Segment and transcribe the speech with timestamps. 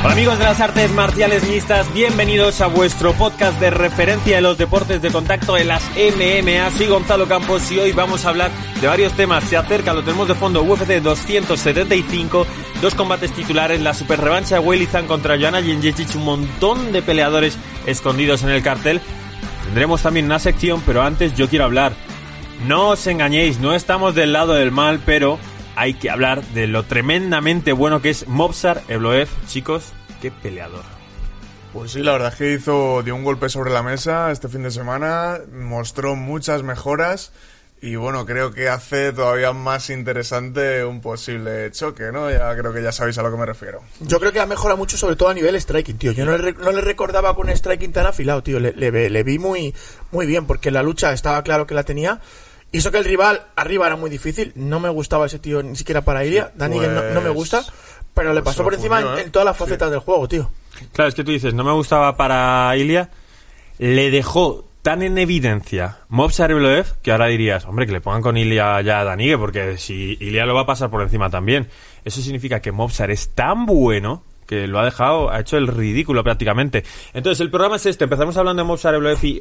[0.00, 4.56] Hola amigos de las artes marciales mixtas, bienvenidos a vuestro podcast de referencia de los
[4.56, 6.70] deportes de contacto de las MMA.
[6.70, 9.42] Soy Gonzalo Campos y hoy vamos a hablar de varios temas.
[9.42, 12.46] Se acerca, lo tenemos de fondo, UFC 275,
[12.80, 17.58] dos combates titulares, la super revancha de Weilizan contra Joanna Jędrzejczyk, un montón de peleadores
[17.84, 19.00] escondidos en el cartel.
[19.64, 21.92] Tendremos también una sección, pero antes yo quiero hablar.
[22.68, 25.40] No os engañéis, no estamos del lado del mal, pero
[25.78, 29.28] hay que hablar de lo tremendamente bueno que es Mobsar Evloev.
[29.46, 30.82] Chicos, qué peleador.
[31.72, 34.64] Pues sí, la verdad es que hizo, dio un golpe sobre la mesa este fin
[34.64, 37.30] de semana, mostró muchas mejoras
[37.80, 42.28] y bueno, creo que hace todavía más interesante un posible choque, ¿no?
[42.28, 43.80] Ya creo que ya sabéis a lo que me refiero.
[44.00, 46.10] Yo creo que ha mejorado mucho, sobre todo a nivel striking, tío.
[46.10, 48.58] Yo no le, no le recordaba con un striking tan afilado, tío.
[48.58, 49.72] Le, le, le vi muy,
[50.10, 52.20] muy bien, porque la lucha estaba claro que la tenía.
[52.70, 54.52] Y eso que el rival arriba era muy difícil.
[54.54, 56.52] No me gustaba ese tío ni siquiera para Ilia.
[56.54, 57.64] Dani Pues, no, no me gusta.
[58.14, 59.22] Pero le pues pasó por encima en, ¿eh?
[59.22, 60.50] en todas las facetas del juego, tío.
[60.92, 63.10] Claro, es que tú dices, no me gustaba para Ilia.
[63.78, 66.50] Le dejó tan en evidencia Mobsar
[67.02, 70.46] que ahora dirías, hombre, que le pongan con Ilia ya a Danigue, porque si Ilia
[70.46, 71.68] lo va a pasar por encima también.
[72.04, 76.24] Eso significa que Mobsar es tan bueno que lo ha dejado, ha hecho el ridículo
[76.24, 76.84] prácticamente.
[77.12, 78.04] Entonces, el programa es este.
[78.04, 79.40] Empezamos hablando de Mobsar y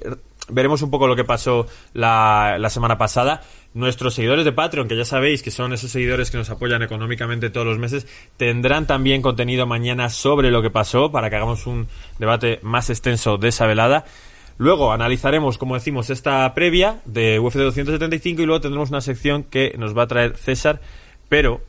[0.50, 3.42] veremos un poco lo que pasó la, la semana pasada.
[3.74, 7.50] Nuestros seguidores de Patreon, que ya sabéis que son esos seguidores que nos apoyan económicamente
[7.50, 11.88] todos los meses, tendrán también contenido mañana sobre lo que pasó para que hagamos un
[12.18, 14.06] debate más extenso de esa velada.
[14.58, 19.76] Luego analizaremos, como decimos, esta previa de UFC 275 y luego tendremos una sección que
[19.78, 20.82] nos va a traer César,
[21.30, 21.62] pero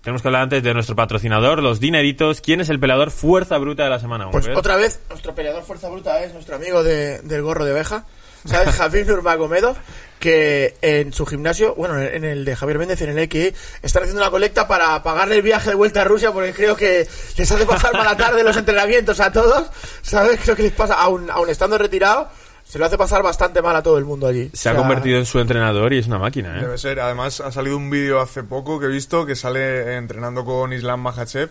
[0.00, 2.40] tenemos que hablar antes de nuestro patrocinador, los dineritos.
[2.40, 4.30] ¿Quién es el peleador fuerza bruta de la semana?
[4.30, 8.06] Pues otra vez, nuestro peleador fuerza bruta es nuestro amigo de- del gorro de oveja,
[8.44, 8.74] ¿sabes?
[8.74, 9.76] Javier Nurmagomedov,
[10.18, 14.22] que en su gimnasio, bueno, en el de Javier Méndez, en el EQI, están haciendo
[14.22, 17.64] una colecta para pagarle el viaje de vuelta a Rusia, porque creo que les hace
[17.66, 19.70] pasar mala tarde los entrenamientos a todos,
[20.02, 20.38] ¿sabes?
[20.42, 22.28] Creo que les pasa, aún, aún estando retirado,
[22.64, 24.50] se lo hace pasar bastante mal a todo el mundo allí.
[24.52, 26.60] Se ha O sea, convertido en su entrenador y es una máquina, ¿eh?
[26.60, 27.00] Debe ser.
[27.00, 31.00] Además, ha salido un vídeo hace poco que he visto que sale entrenando con Islam
[31.00, 31.50] Makhachev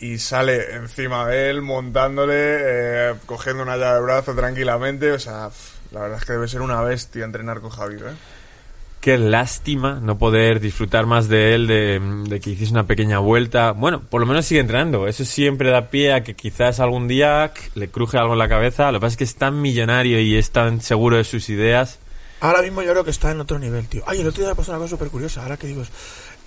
[0.00, 5.12] y sale encima de él, montándole, eh, cogiendo una llave de brazo tranquilamente.
[5.12, 5.50] O sea,
[5.92, 8.16] la verdad es que debe ser una bestia entrenar con Javier, ¿eh?
[9.00, 13.70] Qué lástima no poder disfrutar más de él, de, de que hiciese una pequeña vuelta.
[13.70, 15.06] Bueno, por lo menos sigue entrenando.
[15.06, 18.90] Eso siempre da pie a que quizás algún día le cruje algo en la cabeza.
[18.90, 22.00] Lo que pasa es que es tan millonario y es tan seguro de sus ideas.
[22.40, 24.02] Ahora mismo yo creo que está en otro nivel, tío.
[24.06, 25.82] Ay, el otro día me pasó una cosa súper curiosa, ahora que digo,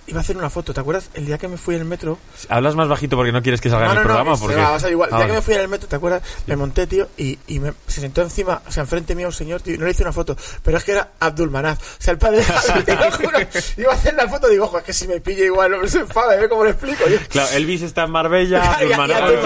[0.06, 1.08] iba a hacer una foto, ¿te acuerdas?
[1.14, 2.18] El día que me fui en el metro,
[2.48, 4.34] Hablas más bajito porque no quieres que salga en el programa.
[4.36, 4.56] se porque...
[4.56, 5.08] va, va a ser igual.
[5.12, 6.22] Ah, El día que me fui en el metro, ¿te acuerdas?
[6.46, 9.60] Me monté, tío, y, y me, se sentó encima, o sea, enfrente mío un señor,
[9.62, 11.78] tío, y no le hice una foto, pero es que era Abdul Manaf.
[11.80, 13.38] O sea, el padre de te lo juro.
[13.76, 16.00] Iba a hacer la foto, digo, ojo, es que si me pilla igual, no se
[16.00, 16.48] enfada, ¿eh?
[16.48, 17.08] ¿Cómo lo explico?
[17.08, 19.40] Yo, Claro, Elvis está en Marbella, y, y y en Abdul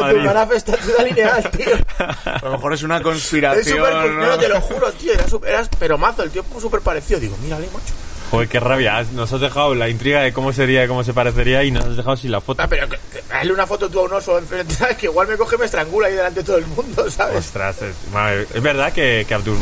[0.00, 0.24] Madrid.
[0.24, 1.66] Manaf está en Ciudad Lineal, tío.
[2.24, 3.78] A lo mejor es una Es conspiración.
[3.78, 4.26] súper, ¿no?
[4.26, 7.18] no, te lo juro, tío, era, súper- era pero mazo, el tío como súper parecido.
[7.20, 7.94] Digo, mírale, macho.
[8.32, 9.04] Joder, qué rabia.
[9.12, 11.96] Nos has dejado la intriga de cómo sería y cómo se parecería y nos has
[11.98, 12.62] dejado sin la foto.
[12.62, 14.96] Ah, pero que, que- hazle una foto tú a un oso enfrente, ¿sabes?
[14.96, 17.36] Que igual me coge y me estrangula ahí delante de todo el mundo, ¿sabes?
[17.36, 19.58] Ostras, es, madre, es verdad que, que Abdul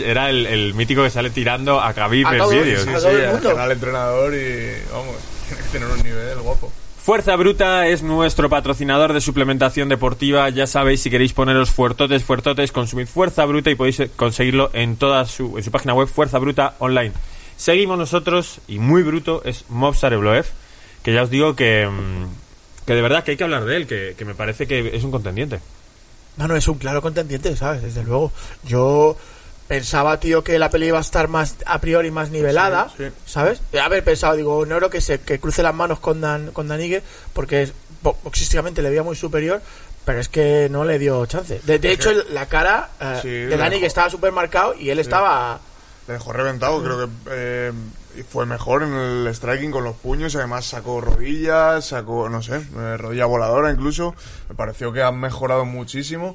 [0.00, 2.82] era el, el mítico que sale tirando a Khabib A en todos, vídeos.
[2.82, 3.50] Sí, a sí, todo el al mundo.
[3.50, 5.14] canal entrenador y vamos,
[5.46, 6.72] tiene que tener un nivel guapo.
[7.00, 10.48] Fuerza Bruta es nuestro patrocinador de suplementación deportiva.
[10.50, 14.96] Ya sabéis, si queréis poneros fuertotes, fuertotes, consumid Fuerza Bruta y podéis eh, conseguirlo en
[14.96, 17.12] toda su, en su página web, Fuerza Bruta Online.
[17.58, 20.46] Seguimos nosotros, y muy bruto, es Mobsar Evloev,
[21.02, 23.86] que ya os digo que, mm, que de verdad que hay que hablar de él,
[23.86, 25.60] que, que me parece que es un contendiente.
[26.36, 27.82] No, no, es un claro contendiente, ¿sabes?
[27.82, 28.32] Desde luego.
[28.62, 29.16] Yo
[29.66, 33.12] pensaba, tío, que la peli iba a estar más a priori más nivelada, Sí, sí.
[33.26, 33.60] ¿sabes?
[33.82, 37.02] Haber pensado, digo, no creo que se que cruce las manos con Dan con Danigue
[37.34, 37.72] porque es-
[38.02, 39.60] bo- boxísticamente le veía muy superior,
[40.06, 41.60] pero es que no le dio chance.
[41.64, 45.60] De, de hecho, la cara eh, Sí, de Danigue estaba súper marcado y él estaba
[46.08, 47.72] Le dejó reventado, creo que eh,
[48.26, 52.96] fue mejor en el striking con los puños, además sacó rodillas, sacó, no sé, eh,
[52.96, 54.14] rodilla voladora incluso.
[54.48, 56.34] Me pareció que ha mejorado muchísimo.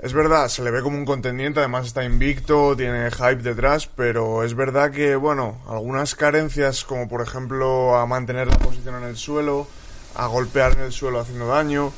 [0.00, 4.42] Es verdad, se le ve como un contendiente, además está invicto, tiene hype detrás, pero
[4.42, 9.16] es verdad que, bueno, algunas carencias, como por ejemplo a mantener la posición en el
[9.16, 9.68] suelo,
[10.16, 11.92] a golpear en el suelo haciendo daño,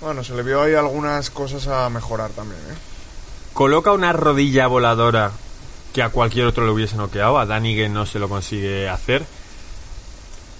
[0.00, 2.74] bueno, se le vio ahí algunas cosas a mejorar también, ¿eh?
[3.52, 5.32] Coloca una rodilla voladora
[5.92, 9.24] que a cualquier otro le hubiese noqueado, a Danigue no se lo consigue hacer,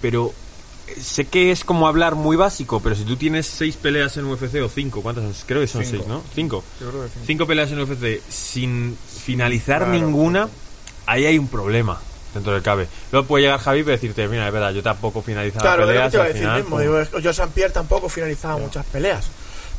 [0.01, 0.33] pero
[0.87, 4.25] eh, sé que es como hablar muy básico, pero si tú tienes seis peleas en
[4.25, 5.33] UFC o cinco, ¿cuántas son?
[5.47, 5.97] Creo que son Cinco.
[5.97, 6.23] seis, ¿no?
[6.33, 6.63] Cinco.
[6.79, 6.91] Yo.
[7.25, 10.49] Cinco peleas en UFC sin finalizar Claro, ninguna,
[11.05, 11.99] ahí hay un problema
[12.33, 12.87] dentro del cabe.
[13.11, 16.17] Luego puede llegar Javi y decirte, mira, es verdad, yo tampoco finalizaba Claro, peleas te
[16.17, 16.75] iba a al decir final, mismo.
[16.77, 16.81] pum.
[16.85, 17.47] Digo, Joe St.
[17.53, 19.27] Pierre tampoco finalizaba muchas peleas,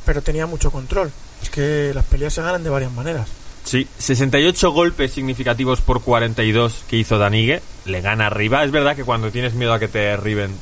[0.04, 1.10] pero tenía mucho control.
[1.42, 3.26] Es que las peleas se ganan de varias maneras.
[3.64, 7.62] Sí, 68 golpes significativos por 42 que hizo Danigue.
[7.84, 8.64] Le gana arriba.
[8.64, 10.52] Es verdad que cuando tienes miedo a que te derriben,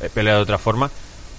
[0.00, 0.90] eh, pelea de otra forma.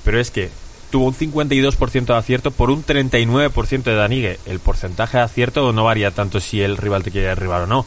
[0.03, 0.49] Pero es que
[0.91, 4.39] tuvo un 52% de acierto por un 39% de Danigue.
[4.45, 7.85] El porcentaje de acierto no varía tanto si el rival te quiere derribar o no.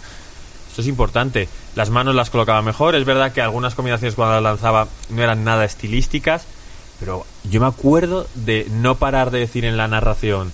[0.69, 1.49] Esto es importante.
[1.75, 2.95] Las manos las colocaba mejor.
[2.95, 6.47] Es verdad que algunas combinaciones cuando las lanzaba no eran nada estilísticas.
[6.99, 10.53] Pero yo me acuerdo de no parar de decir en la narración.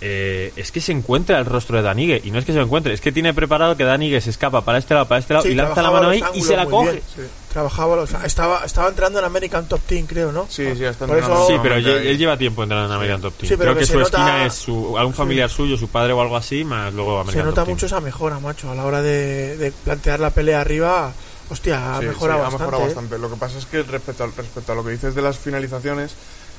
[0.00, 2.20] Eh, es que se encuentra el rostro de Danigue.
[2.24, 4.64] Y no es que se lo encuentre, es que tiene preparado que Danigue se escapa
[4.64, 6.66] para este lado, para este lado, Sí, y lanza la mano ahí y se la
[6.66, 6.92] coge.
[6.92, 7.02] bien.
[7.14, 7.22] Sí,
[7.52, 10.46] Trabajaba los, estaba, estaba entrando en American Top Team, creo, ¿no?
[10.50, 13.32] sí, sí, está Por eso- entrenando Sí, pero él, lleva tiempo entrando en American Top
[13.34, 13.48] Team.
[13.48, 15.88] Sí, pero Creo que que, se su nota- esquina es su, algún familiar suyo, su
[15.88, 17.74] padre o algo así, más luego American Se nota Top Team.
[17.76, 21.12] mucho esa mejora, macho, a la hora de, de plantear la pelea arriba.
[21.50, 22.56] Hostia, ha Sí, mejorado sí, bastante.
[22.64, 22.86] ha mejorado ¿eh?
[22.94, 23.18] bastante.
[23.18, 26.14] Lo que pasa es que respecto a, respecto a lo que dices de las finalizaciones,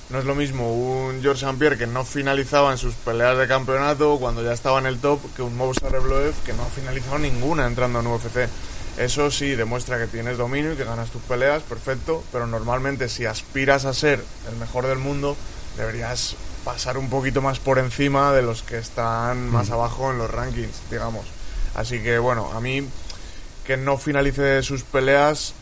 [0.10, 1.60] no es lo mismo un George St.
[1.60, 5.20] Pierre que no finalizaba en sus peleas de campeonato cuando ya estaba en el top
[5.36, 8.50] que un Movsar Rebloev que no ha finalizado ninguna entrando en UFC.
[8.98, 13.26] Eso sí demuestra que tienes dominio y que ganas tus peleas, perfecto, pero normalmente si
[13.26, 15.38] aspiras a ser el mejor del mundo,
[15.78, 16.36] deberías
[16.66, 20.82] pasar un poquito más por encima de los que están más abajo en los rankings,
[20.90, 21.28] digamos.
[21.76, 22.84] Así que bueno, a mí
[23.64, 25.54] que no finalice sus peleas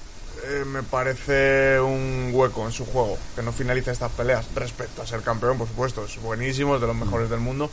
[0.46, 5.08] eh, me parece un hueco en su juego, que no finalice estas peleas respecto a
[5.08, 7.70] ser campeón, por supuesto, es buenísimo, es de los mejores del mundo,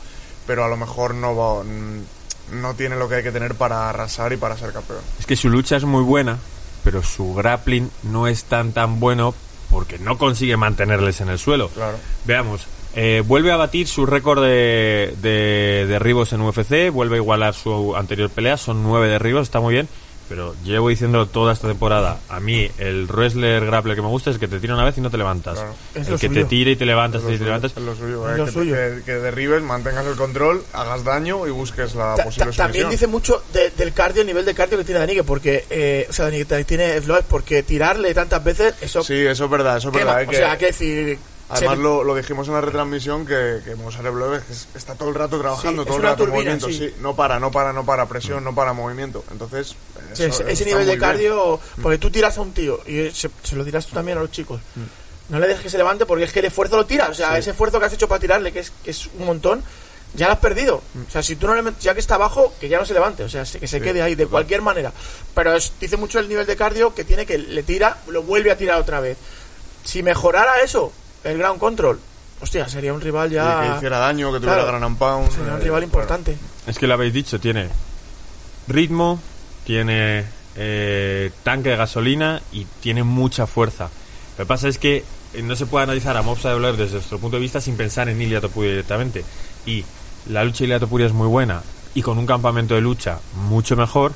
[0.47, 3.89] pero a lo mejor no va, mm, no tiene lo que hay que tener para
[3.89, 4.99] arrasar y para ser campeón.
[5.19, 6.37] Es que su lucha es muy buena,
[6.83, 9.33] pero su grappling no es tan tan bueno
[9.71, 11.69] porque no consigue mantenerles en el suelo.
[11.69, 11.97] Claro.
[12.25, 12.67] Veamos.
[12.95, 17.95] eh, vuelve a batir su récord de, de derribos en UFC, vuelve a igualar su
[17.95, 19.89] anterior pelea, son nueve derribos, está muy bien,
[20.27, 24.37] pero llevo diciendo toda esta temporada, a mí el wrestler grappler que me gusta es
[24.37, 25.55] que te tira una vez y no te levantas.
[25.59, 25.75] Claro.
[25.95, 26.41] El lo que suyo.
[26.41, 27.71] te tire y te levantas, lo te suyo, levantas.
[27.75, 28.75] es lo suyo, Es eh, lo que, suyo.
[28.75, 32.89] que- que derribes, mantengas el control, hagas daño y busques la Ta- posible ta- también
[32.89, 36.13] dice mucho de- del cardio, el nivel de cardio que tiene Danique, porque, eh, o
[36.13, 39.93] sea, Danique tiene Floyd, porque tirarle tantas veces, eso Sí, eso es verdad, eso es
[39.95, 40.21] verdad.
[40.21, 41.19] eh, o que- sea, hay que decir.
[41.47, 45.15] Además lo, lo dijimos en la retransmisión que, que Mozart Rebloev es- está todo el
[45.15, 46.73] rato trabajando, Sí, todo el rato turbina, movimiento, sí.
[46.89, 46.95] sí.
[47.01, 49.23] no para, no para, no para, presión, no para movimiento.
[49.31, 49.75] Entonces,
[50.17, 50.99] eso- ese, nivel de bien.
[50.99, 54.21] cardio, porque tú tiras a un tío y se, se lo dirás tú también a
[54.21, 54.59] los chicos.
[55.29, 57.09] No le dejes que se levante porque es que el esfuerzo lo tira.
[57.09, 59.63] O sea, ese esfuerzo que has hecho para tirarle, que es, que es un montón,
[60.15, 60.81] ya lo has perdido.
[61.07, 62.93] O sea, si tú no le metes, ya que está abajo, que ya no se
[62.93, 63.23] levante.
[63.23, 64.91] O sea, que se quede ahí de cualquier manera.
[65.35, 68.49] Pero es- dice mucho el nivel de cardio que tiene que le tira, lo vuelve
[68.51, 69.17] a tirar otra vez.
[69.83, 70.91] Si mejorara eso,
[71.25, 71.99] el ground control,
[72.41, 73.73] hostia, sería un rival Y que ya.
[73.77, 74.67] hiciera daño, que tuviera Claro.
[74.67, 75.29] gran and pound.
[75.31, 75.83] Sería un eh, rival claro.
[75.85, 76.37] importante.
[76.67, 77.69] Es que lo habéis dicho, tiene
[78.67, 79.19] ritmo,
[79.65, 83.89] tiene eh, tanque de gasolina y tiene mucha fuerza.
[84.37, 86.95] Lo que pasa es que eh, no se puede analizar a Mobsa de Blair desde
[86.95, 89.23] nuestro punto de vista sin pensar en Ilia Topuria directamente.
[89.65, 89.83] Y
[90.29, 91.61] la lucha de Ilia Topuria es muy buena
[91.93, 94.13] y con un campamento de lucha mucho mejor.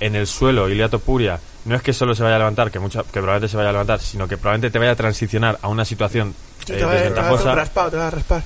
[0.00, 3.02] En el suelo, Ilia Topuria no es que solo se vaya a levantar, que, mucha,
[3.02, 5.84] que probablemente se vaya a levantar, sino que probablemente te vaya a transicionar a una
[5.84, 6.34] situación
[6.66, 7.54] Sí, eh, te a- desventajosa.
[7.54, 8.42] raspado, te raspar.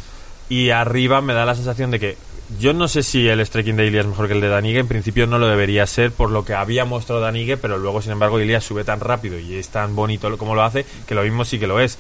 [0.49, 2.17] Y arriba me da la sensación de que
[2.59, 4.81] yo no sé si el striking de Ilia es mejor que el de Danigue.
[4.81, 8.13] En principio no lo debería ser por lo que había mostrado Danigue, pero luego, sin
[8.13, 11.45] embargo, Ilia sube tan rápido y es tan bonito como lo hace que lo mismo
[11.47, 11.97] sí que lo es.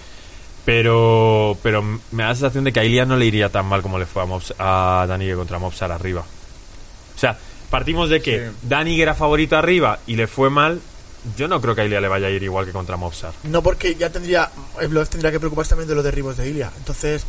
[0.64, 3.82] Pero pero me da la sensación de que a Ilia no le iría tan mal
[3.82, 6.20] como le fue a, Mobs- a Danigue contra Mobsar arriba.
[6.20, 7.36] O sea,
[7.70, 8.56] partimos de que Sí.
[8.62, 10.80] Danigue era favorito arriba y le fue mal.
[11.36, 13.32] Yo no creo que a Ilia le vaya a ir igual que contra Mobsar.
[13.44, 14.50] No, porque ya tendría.
[14.80, 16.72] El Blood tendría que preocuparse también de los derribos de Ilia.
[16.76, 17.22] Entonces,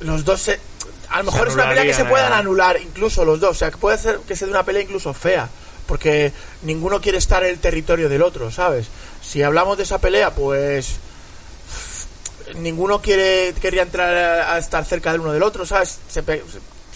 [0.00, 0.60] los dos se.
[1.08, 2.36] A lo mejor es una pelea que se puedan eh.
[2.36, 3.50] anular, incluso los dos.
[3.50, 5.48] O sea, que puede ser que sea una pelea incluso fea.
[5.86, 6.32] Porque
[6.62, 8.86] ninguno quiere estar en el territorio del otro, ¿sabes?
[9.22, 10.96] Si hablamos de esa pelea, pues.
[12.56, 15.98] Ninguno quiere quería entrar a, a estar cerca del uno del otro, ¿sabes?
[16.08, 16.42] Se, pe-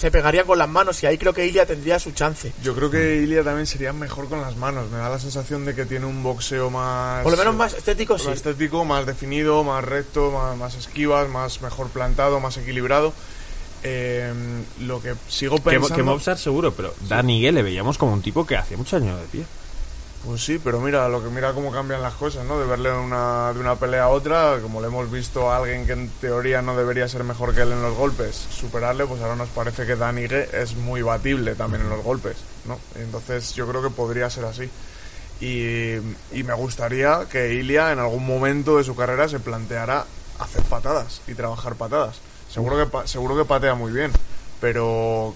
[0.03, 2.53] se pegaría con las manos y ahí creo que Ilia tendría su chance.
[2.61, 4.91] Yo creo que Ilia también sería mejor con las manos.
[4.91, 7.23] Me da la sensación de que tiene un boxeo más.
[7.23, 8.31] Por lo menos más estético, más sí.
[8.33, 13.13] estético, más definido, más recto, más, más esquivas, más mejor plantado, más equilibrado.
[13.85, 14.33] Eh,
[14.81, 15.95] lo que sigo Que, pensando...
[15.95, 19.27] que Mobsar seguro, pero Danny le veíamos como un tipo que hacía muchos años de
[19.27, 19.45] pie.
[20.25, 22.61] Pues sí, pero mira, lo que mira cómo cambian las cosas, ¿no?
[22.61, 25.95] De verle una, de una pelea a otra, como le hemos visto a alguien que
[25.95, 29.49] en teoría no debería ser mejor que él en los golpes, superarle, pues ahora nos
[29.49, 32.37] parece que Danny es muy batible también en los golpes,
[32.67, 32.79] ¿no?
[32.95, 34.71] Entonces yo creo que podría ser así.
[35.41, 35.97] Y,
[36.31, 40.07] y me gustaría que Ilia en algún momento de su carrera se planteara
[40.39, 42.21] hacer patadas y trabajar patadas.
[42.49, 44.13] Seguro que, seguro que patea muy bien,
[44.61, 45.35] pero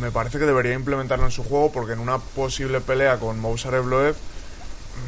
[0.00, 4.14] me parece que debería implementarlo en su juego porque en una posible pelea con Evloev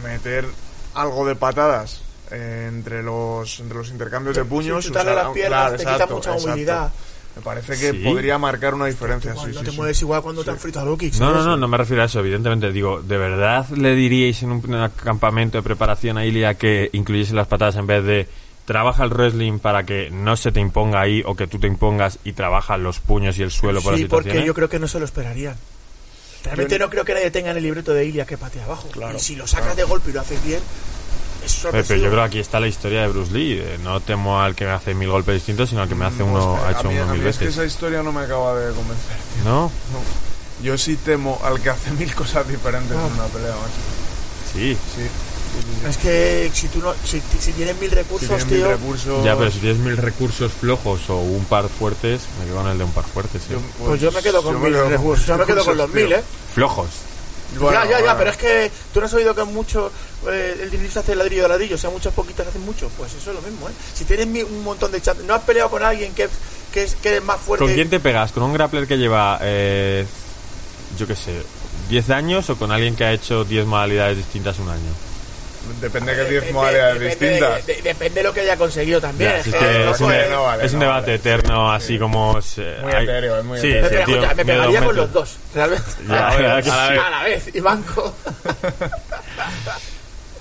[0.04, 0.46] meter
[0.94, 5.32] algo de patadas eh, entre los entre los intercambios de puños Sí, quitarle las usar-
[5.34, 6.48] piernas claro, te quita exacto, mucha exacto.
[6.48, 6.92] movilidad.
[7.36, 7.98] me parece que Sí.
[8.04, 9.76] podría marcar una diferencia Igual sí, no sí, te sí.
[9.76, 10.96] mueves igual cuando te han frito a No,
[11.32, 12.72] no, no, no me refiero a eso, evidentemente.
[12.72, 17.34] Digo, ¿de verdad le diríais en un, un campamento de preparación a Ilia que incluyese
[17.34, 18.28] las patadas en vez de
[18.70, 22.20] trabaja el wrestling para que no se te imponga ahí o que tú te impongas
[22.22, 24.86] y trabaja los puños y el suelo por las Sí, porque yo creo que no
[24.86, 25.56] se lo esperarían.
[26.44, 28.86] Realmente Yo- no creo que nadie tenga en el libreto de Ilia que patea abajo.
[28.92, 30.62] Claro, y si lo sacas de golpe y lo haces bien, es
[31.40, 31.88] Pero, sorpresivo.
[31.88, 33.56] pero yo creo que aquí está la historia de Bruce Lee.
[33.56, 36.22] de no temo al que me hace mil golpes distintos, sino al que me hace
[36.22, 37.58] uno, Hostia, ha hecho mí, uno mil mí es que veces.
[37.58, 39.62] esa historia no me acaba de convencer ¿No?
[39.62, 40.62] no.
[40.64, 43.04] yo sí temo al que hace mil cosas diferentes Ah.
[43.08, 44.52] en una pelea macho.
[44.52, 45.02] Sí, sí.
[45.88, 49.36] Es que si tú no, si, si tienes mil Si recursos, mil tío, recursos Ya,
[49.36, 52.84] pero si tienes mil recursos flojos o un par fuertes, me quedo con el de
[52.84, 53.42] un par fuertes.
[53.42, 53.46] ¿eh?
[53.52, 55.26] yo- pues yo me quedo con yo mil recursos.
[55.26, 56.22] Yo me quedo con los mil, ¿eh?
[56.54, 56.88] Flojos.
[57.58, 59.90] Bueno, ya, ya, ya, pero es que tú no has oído que mucho
[60.30, 62.88] eh, el dinero hace ladrillo de ladrillo, o sea, muchas poquitas hacen mucho.
[62.96, 63.72] Pues eso es lo mismo, ¿eh?
[63.94, 66.28] Si tienes un montón de chances, no has peleado con alguien que,
[66.72, 67.64] que, es, que es más fuerte.
[67.64, 68.30] ¿Con quién te pegas?
[68.30, 70.06] ¿Con un grappler que lleva, eh,
[70.96, 71.42] yo qué sé,
[71.88, 74.92] 10 años o con alguien que ha hecho 10 modalidades distintas un año?
[75.80, 78.56] Depende de qué Depende- 10 modalidades depende distintas de- de- depende de lo que haya
[78.56, 79.30] conseguido también.
[79.30, 79.50] Ya, es que-
[79.84, 82.38] no es un, puede, de- no vale, es un no debate vale, eterno, así como...
[82.38, 84.06] eh, Muy hay- etéreo, es muy sí, etéreo.
[84.06, 85.84] sí, tío, me pegaría con los dos, realmente.
[86.08, 86.94] Ya, A la que a la sí.
[86.98, 88.14] A la vez, y banco.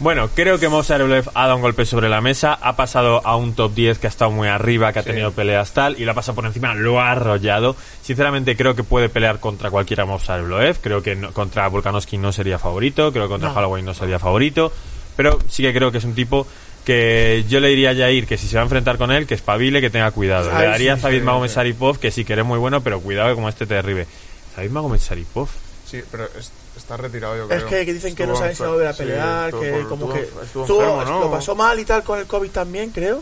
[0.01, 3.53] Bueno, creo que Mozart ha dado un golpe sobre la mesa, ha pasado a un
[3.53, 6.15] top 10 que ha estado muy arriba, que ha tenido peleas tal, y lo ha
[6.15, 7.75] pasado por encima, lo ha arrollado.
[8.01, 10.45] Sinceramente creo que puede pelear contra cualquiera Mozart
[10.81, 13.55] creo que no- contra Volkanovski no sería favorito, creo que contra No.
[13.55, 14.71] Holloway no sería favorito,
[15.19, 16.47] pero sí que creo que es un tipo
[16.85, 19.33] que yo le diría a Jair que si se va a enfrentar con él, que
[19.33, 20.49] espabile, que tenga cuidado.
[20.53, 21.49] Ay, le daría sí, a Zabit sí, Magomed.
[21.49, 24.07] Saripov, que sí que eres muy bueno, pero cuidado que como este te derribe.
[24.55, 25.49] Zabit Magomed Saripov.
[25.85, 27.59] Sí, pero es- está retirado, yo creo.
[27.59, 29.89] Es que, que dicen que no saben si va a volver a pelear, que por-
[29.89, 31.19] como estuvo que estuvo estuvo- enfermo, ¿no?
[31.25, 33.21] lo pasó mal y tal con el COVID también, creo.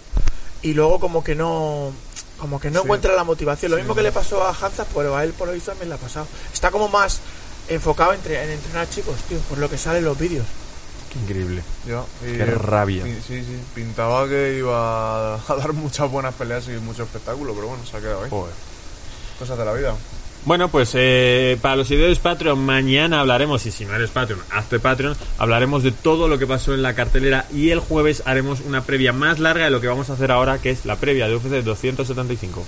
[0.61, 1.91] Y luego como que no
[2.37, 2.85] como que no Sí.
[2.85, 3.71] encuentra la motivación.
[3.71, 3.81] Lo Sí.
[3.81, 5.97] mismo que le pasó a Hansa, pero a él por lo visto también le ha
[5.97, 6.27] pasado.
[6.53, 7.19] Está como más
[7.67, 10.45] enfocado entre- en entrenar chicos, tío, por lo que sale en los vídeos.
[11.11, 11.63] Qué increíble.
[11.87, 13.03] Ya, y- Qué rabia.
[13.05, 17.85] Sí, sí, pintaba que iba a dar muchas buenas peleas y mucho espectáculo, pero bueno,
[17.85, 18.29] se ha quedado ahí.
[18.29, 18.53] Joder.
[19.39, 19.95] Cosas de la vida.
[20.45, 24.79] Bueno, pues eh, para los seguidores Patreon, mañana hablaremos, y si no eres Patreon, hazte
[24.79, 28.83] Patreon, hablaremos de todo lo que pasó en la cartelera y el jueves haremos una
[28.83, 31.35] previa más larga de lo que vamos a hacer ahora, que es la previa de
[31.35, 32.63] UFC 275.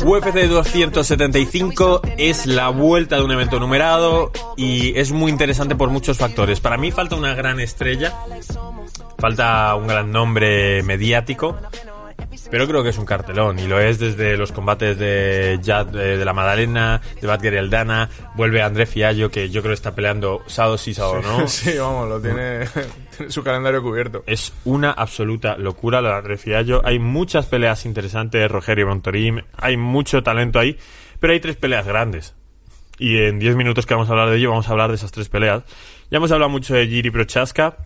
[0.00, 6.18] UFC 275 es la vuelta de un evento numerado y es muy interesante por muchos
[6.18, 6.60] factores.
[6.60, 8.16] Para mí falta una gran estrella,
[9.18, 11.56] falta un gran nombre mediático,
[12.50, 16.16] pero creo que es un cartelón y lo es desde los combates de Jad eh,
[16.18, 20.78] de la Madalena, de Badger Aldana, vuelve André Fiallo que yo creo está peleando sábado
[20.78, 21.48] sí, sábado no.
[21.48, 22.66] sí, vamos, lo tiene,
[23.16, 24.22] tiene su calendario cubierto.
[24.26, 26.82] Es una absoluta locura lo de André Fiallo.
[26.84, 30.76] Hay muchas peleas interesantes, Rogerio Montorim, hay mucho talento ahí,
[31.20, 32.34] pero hay tres peleas grandes.
[32.98, 35.10] Y en 10 minutos que vamos a hablar de ello, vamos a hablar de esas
[35.10, 35.64] tres peleas.
[36.10, 37.78] Ya hemos hablado mucho de Giri Prochaska,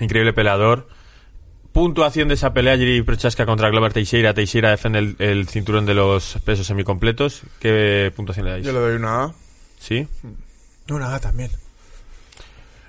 [0.00, 0.88] increíble peleador.
[1.78, 4.34] Puntuación de esa pelea, Giri Prochaska contra Glover Teixeira.
[4.34, 7.42] Teixeira defiende el, el cinturón de los pesos semicompletos.
[7.60, 8.66] ¿Qué puntuación le dais?
[8.66, 9.34] Yo le doy una A.
[9.78, 10.08] ¿Sí?
[10.88, 11.52] No, nada, también.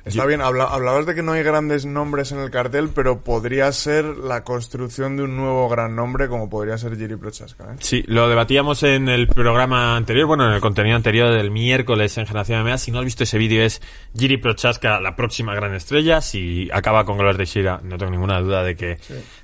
[0.05, 3.71] Está bien, habla- hablabas de que no hay grandes nombres en el cartel, pero podría
[3.71, 7.65] ser la construcción de un nuevo gran nombre como podría ser Jiri Prochaska.
[7.73, 7.75] ¿eh?
[7.79, 12.25] Sí, lo debatíamos en el programa anterior, bueno, en el contenido anterior del miércoles en
[12.25, 12.77] Generación MMA.
[12.77, 13.81] Si no has visto ese vídeo, es
[14.17, 16.21] Giri Prochaska, la próxima gran estrella.
[16.21, 18.97] Si acaba con Glover Teixeira, no tengo ninguna duda de que,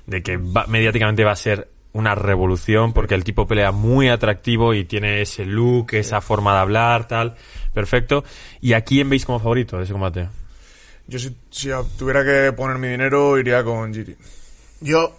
[0.06, 4.74] de que va- mediáticamente va a ser una revolución, porque el tipo pelea muy atractivo
[4.74, 7.36] y tiene ese look, esa forma de hablar, tal.
[7.72, 8.24] Perfecto.
[8.60, 10.28] ¿Y a quién veis como favorito de ese combate?
[11.08, 14.16] Yo si, si tuviera que poner mi dinero iría con Jiri.
[14.80, 15.14] Yo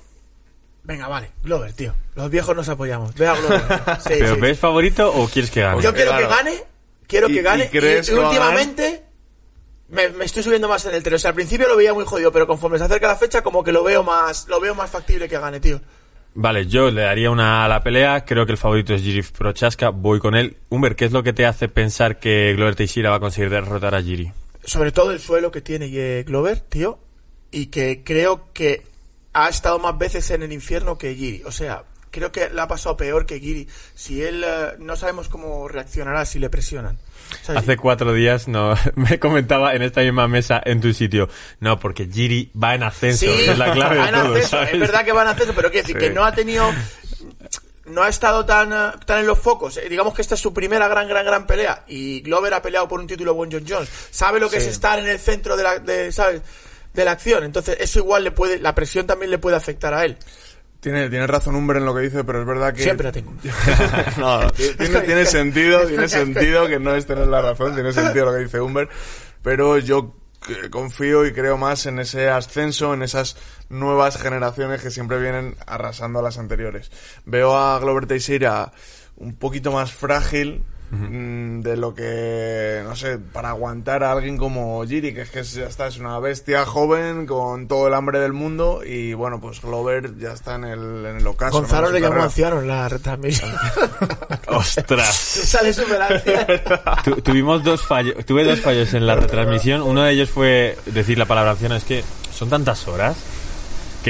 [0.84, 1.94] Venga, vale, Glover, tío.
[2.16, 3.14] Los viejos nos apoyamos.
[3.16, 3.62] Ve a Glover.
[4.00, 4.42] Sí, ¿Pero sí.
[4.42, 5.82] ves favorito o quieres que gane?
[5.82, 6.28] Yo quiero Claro.
[6.30, 6.64] que gane,
[7.08, 7.70] quiero ¿Y- que gane.
[7.74, 9.04] y últimamente
[9.90, 11.16] me, me estoy subiendo más en el tren.
[11.16, 13.64] O sea, al principio lo veía muy jodido, pero conforme se acerca la fecha, como
[13.66, 15.82] que lo veo más, lo veo más factible que gane, tío.
[16.36, 18.24] Vale, yo le daría una a la pelea.
[18.24, 19.90] Creo que el favorito es Giri Prochaska.
[19.90, 20.56] Voy con él.
[20.70, 23.94] Humber, ¿qué es lo que te hace pensar que Glover Teixeira va a conseguir derrotar
[23.96, 24.32] a Giri?
[24.68, 27.00] Sobre todo el suelo que tiene eh, Glover, tío.
[27.52, 28.84] Y que creo que
[29.34, 31.42] ha estado más veces en el infierno que Giri.
[31.46, 33.68] O sea, creo que le ha pasado peor que Giri.
[33.96, 37.00] Si él, eh, no sabemos cómo reaccionará si le presionan.
[37.48, 41.30] Hace cuatro días no me comentaba en esta misma mesa en tu sitio.
[41.62, 43.26] No, porque Giri va en ascenso.
[43.26, 44.32] Sí, es la clave va de en todo.
[44.34, 44.74] ascenso, ¿sabes?
[44.74, 46.08] Es verdad que va en ascenso, pero quiero decir Sí.
[46.08, 46.70] que no ha tenido.
[47.88, 49.78] No ha estado tan, eh, tan en los focos.
[49.78, 51.84] Eh, Digamos que esta es su primera gran, gran, gran pelea.
[51.88, 53.90] Y Glover ha peleado por un título con John Jones.
[54.12, 56.42] Sabe lo que es estar en el centro de la, de, ¿sabes?
[56.94, 57.44] de la acción.
[57.44, 58.60] Entonces, eso igual le puede.
[58.60, 60.18] La presión también le puede afectar a él.
[60.80, 62.84] Tiene, tiene razón Humber en lo que dice, pero es verdad que...
[62.84, 63.34] Siempre la tengo.
[64.18, 67.92] no, no, ti- tiene, tiene sentido, tiene sentido que no es tener la razón, tiene
[67.94, 68.88] sentido lo que dice Humber,
[69.42, 70.14] pero yo
[70.70, 73.38] confío y creo más en ese ascenso, en esas
[73.70, 76.92] nuevas generaciones que siempre vienen arrasando a las anteriores.
[77.26, 78.72] Veo a Glover Teixeira
[79.16, 84.84] un poquito más frágil mm, de lo que, no sé, para aguantar a alguien como
[84.86, 88.34] Giri, que es que ya está, es una bestia joven con todo el hambre del
[88.34, 91.58] mundo y bueno, pues Glover ya está en el, en el ocaso.
[91.60, 93.52] Gonzalo le llamó anciano en la retransmisión.
[94.48, 95.14] ¡Ostras!
[95.16, 95.74] Sale.
[97.04, 99.82] Tu- tuvimos dos fallos, tuve dos fallos en la retransmisión.
[99.82, 101.76] Uno de ellos fue decir la palabra anciano.
[101.76, 103.16] Es que son tantas horas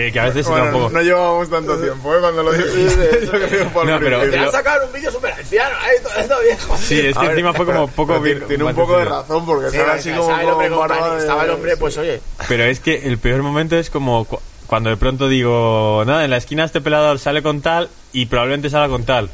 [0.06, 0.90] que, que a veces se Bueno, poco.
[0.92, 2.18] no llevábamos tanto tiempo, ¿eh?
[2.20, 3.26] Cuando lo dijiste.
[3.26, 4.30] Yo que al No, pero-.
[4.30, 5.76] Te han sacado un vídeo súper anciano.
[5.76, 6.00] ¿eh?
[6.04, 6.78] Todo esto viejo.
[6.78, 9.46] Sí, es A que ver, encima fue como poco tiene, tiene un poco de razón,
[9.46, 12.22] porque Sí, estaba así como estaba el hombre con de- Estaba el hombre, pues oye.
[12.48, 16.30] Pero es que el peor momento es como cu- cuando de pronto digo, nada, en
[16.32, 19.30] la esquina este pelador sale con tal y probablemente salga con tal.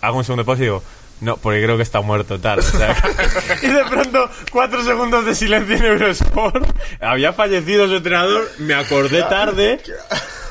[0.00, 0.82] Hago un segundo pause y digo,
[1.22, 2.58] no, porque creo que está muerto tal.
[2.58, 2.96] O sea,
[3.62, 6.68] y de pronto, cuatro segundos de silencio en Eurosport.
[7.00, 9.80] Había fallecido su entrenador, me acordé tarde.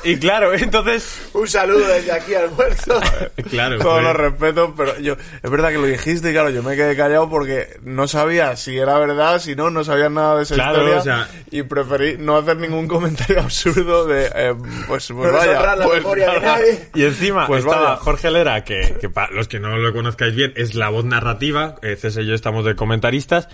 [0.04, 3.00] Y claro, entonces, Un saludo desde aquí al muerto.
[3.50, 3.78] claro.
[3.78, 6.74] Todos fue- los respetos, pero yo, es verdad que lo dijiste y claro, yo me
[6.76, 10.54] quedé callado porque no sabía si era verdad, si no, no sabía nada de esa
[10.56, 14.54] Claro, historia o sea- y preferí no hacer ningún comentario absurdo de, eh,
[14.88, 16.88] pues, pues No vaya, la pues memoria de nadie.
[16.94, 17.96] Y encima Pues estaba vaya.
[17.98, 21.76] Jorge Lera, que, que para los que no lo conozcáis bien, es la voz narrativa.
[21.82, 23.48] Eh, César y yo estamos de comentaristas.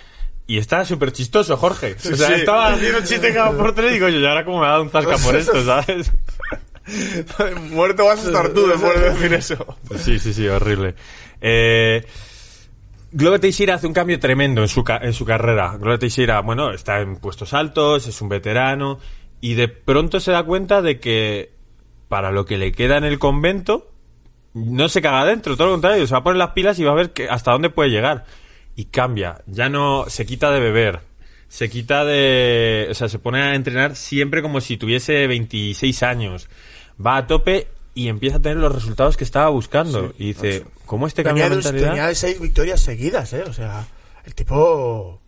[0.49, 1.95] Y está súper chistoso, Jorge.
[1.95, 2.33] o sea, sí.
[2.33, 4.83] estaba haciendo chiste cada por tres y digo yo, y ahora como me ha dado
[4.83, 6.11] un zasca por esto, ¿sabes?
[7.71, 9.77] Muerto vas a estar tú después de decir eso.
[9.99, 10.95] Sí, sí, sí, horrible.
[11.41, 12.05] Eh,
[13.13, 15.77] Glover Teixeira hace un cambio tremendo en su, ca- en su carrera.
[15.79, 18.99] Glover Teixeira, bueno, está en puestos altos, es un veterano,
[19.41, 21.53] y de pronto se da cuenta de que
[22.09, 23.93] para lo que le queda en el convento,
[24.55, 26.93] no se caga adentro, todo lo contrario, se va a poner las pilas y va
[26.93, 28.25] a ver que hasta dónde puede llegar.
[28.79, 31.01] Y cambia, ya no se quita de beber,
[31.49, 32.87] se quita de...
[32.89, 36.49] O sea, se pone a entrenar siempre como si tuviese 26 años.
[37.05, 40.15] Va a tope y empieza a tener los resultados que estaba buscando.
[40.17, 41.89] y dice, ¿cómo este cambio Venía de mentalidad?
[41.89, 43.43] venía de seis victorias seguidas, ¿eh?
[43.49, 43.85] O sea,
[44.25, 45.21] el tipo...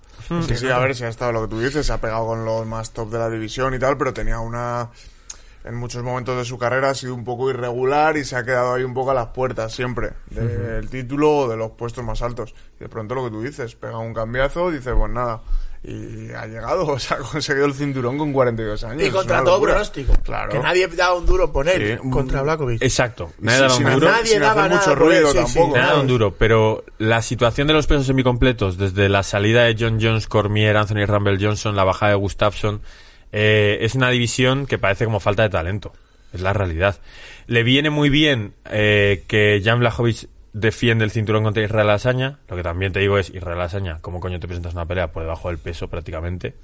[0.47, 2.45] Sí, sí, a ver si ha estado lo que tú dices, se ha pegado con
[2.45, 4.91] los más top de la división y tal, pero tenía una...
[5.71, 8.75] En muchos momentos de su carrera ha sido un poco irregular y se ha quedado
[8.75, 12.55] ahí un poco a las puertas siempre del título o de los puestos más altos.
[12.81, 15.41] Y de pronto lo que tú dices, pega un cambiazo, dice pues nada.
[15.85, 19.03] Y ha llegado, o sea, ha conseguido el cinturón con 42 años.
[19.07, 19.73] Y contra todo locura.
[19.75, 20.13] pronóstico.
[20.25, 20.51] Claro.
[20.51, 22.11] Que nadie daba un duro por él Sí.
[22.11, 22.83] contra Blakovic.
[22.83, 23.31] Exacto.
[23.39, 24.11] Nadie daba un duro.
[24.11, 25.59] Nadie sin daba hacer nada mucho ruido sí, sí.
[25.61, 26.01] tampoco.
[26.01, 30.27] Un duro, pero la situación de los pesos semicompletos, desde la salida de John Jones,
[30.27, 32.83] Cormier, Anthony Rumble Johnson, la bajada de Gustafsson,
[33.33, 35.93] eh, es una división que parece como falta de talento.
[36.33, 36.99] Es la realidad.
[37.47, 42.39] Le viene muy bien eh, que Jan Blachowicz defiende el cinturón contra Israel Asaña.
[42.49, 45.23] Lo que también te digo es, Israel Asaña, ¿cómo coño te presentas una pelea por
[45.23, 46.55] debajo del peso prácticamente?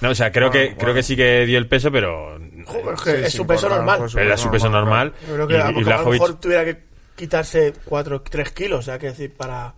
[0.00, 0.80] No, o sea, creo Bueno, que bueno.
[0.80, 3.46] creo que sí que dio el peso, pero Joder, es que Sí, es sí, su
[3.48, 3.98] peso normal.
[3.98, 5.12] pues, era su peso normal.
[5.26, 6.78] Yo creo que y, a, y lo mejor- a lo Blachowicz- mejor tuviera que
[7.16, 9.74] quitarse 4 3 kilos, o sea, que decir, para...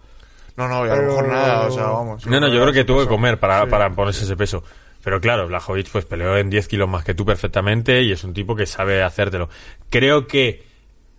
[0.56, 2.26] No, no, y a lo mejor nada, o sea, vamos.
[2.26, 3.70] No, no, yo creo que tuvo que comer para, Sí.
[3.70, 4.62] para ponerse ese peso.
[5.02, 8.34] Pero claro, Blachowicz pues peleó en 10 kilos más que tú perfectamente y es un
[8.34, 9.48] tipo que sabe hacértelo.
[9.88, 10.68] Creo que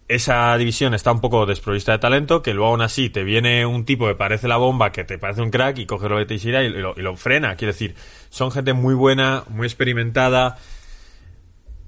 [0.07, 3.85] esa división está un poco desprovista de talento, que luego aún así te viene un
[3.85, 6.63] tipo que parece la bomba, que te parece un crack y coge lo de Teixeira
[6.63, 7.55] y lo, y lo frena.
[7.55, 7.95] Quiero decir,
[8.29, 10.57] son gente muy buena, muy experimentada,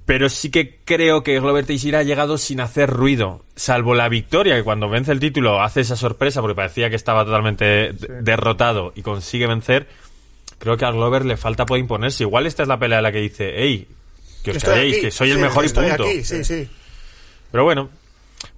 [0.05, 4.55] pero sí que creo que Glover Teixeira ha llegado sin hacer ruido, salvo la victoria,
[4.55, 8.91] que cuando vence el título hace esa sorpresa porque parecía que estaba totalmente de- derrotado
[8.95, 9.87] y consigue vencer.
[10.63, 12.23] Creo que a Glover le falta poder imponerse.
[12.23, 13.85] Igual esta es la pelea en la que dice, hey,
[14.45, 16.05] que os calléis, que soy el mejor y punto.
[16.05, 16.69] aquí, sí, sí.
[17.51, 17.89] Pero bueno,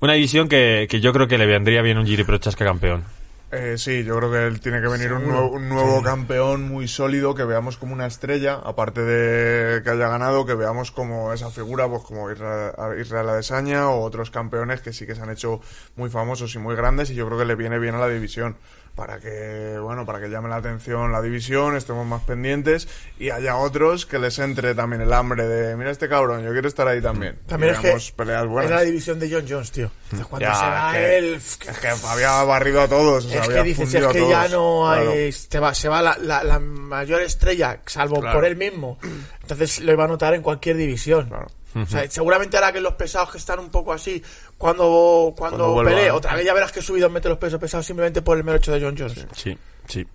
[0.02, 3.04] una división que, que yo creo que le vendría bien un Giri Prochaska campeón.
[3.52, 6.88] Eh, sí, yo creo que él tiene que venir un nuevo, un nuevo campeón muy
[6.88, 11.50] sólido, que veamos como una estrella, aparte de que haya ganado, que veamos como esa
[11.50, 15.60] figura, pues como Israel, Israel Adesanya o otros campeones que sí que se han hecho
[15.96, 18.58] muy famosos y muy grandes y yo creo que le viene bien a la división
[18.96, 22.88] para que bueno para que llame la atención la división estemos más pendientes
[23.20, 26.68] y haya otros que les entre también el hambre de mira este cabrón yo quiero
[26.68, 29.72] estar ahí también También Y es que peleas buenas era la división de John Jones,
[29.72, 29.92] tío.
[30.06, 31.36] Entonces, cuando Ya, que- él...
[31.36, 34.90] es que había barrido a todos o sea, Es que dices, es que ya no
[34.90, 35.06] hay...
[35.32, 35.32] Claro.
[35.50, 38.38] Se va, se va la, la- la mayor estrella, salvo Claro.
[38.38, 38.98] por él mismo.
[39.46, 41.28] Entonces lo iba a notar en cualquier división.
[41.28, 41.48] Claro.
[41.76, 44.24] O sea, seguramente ahora que los pesados que están un poco así,
[44.58, 48.22] cuando, cuando, Cuando pelee, otra vez ya verás que subido mete los pesos pesados simplemente
[48.22, 49.28] por el mero hecho de John Jones.
[49.36, 50.08] Sí, sí.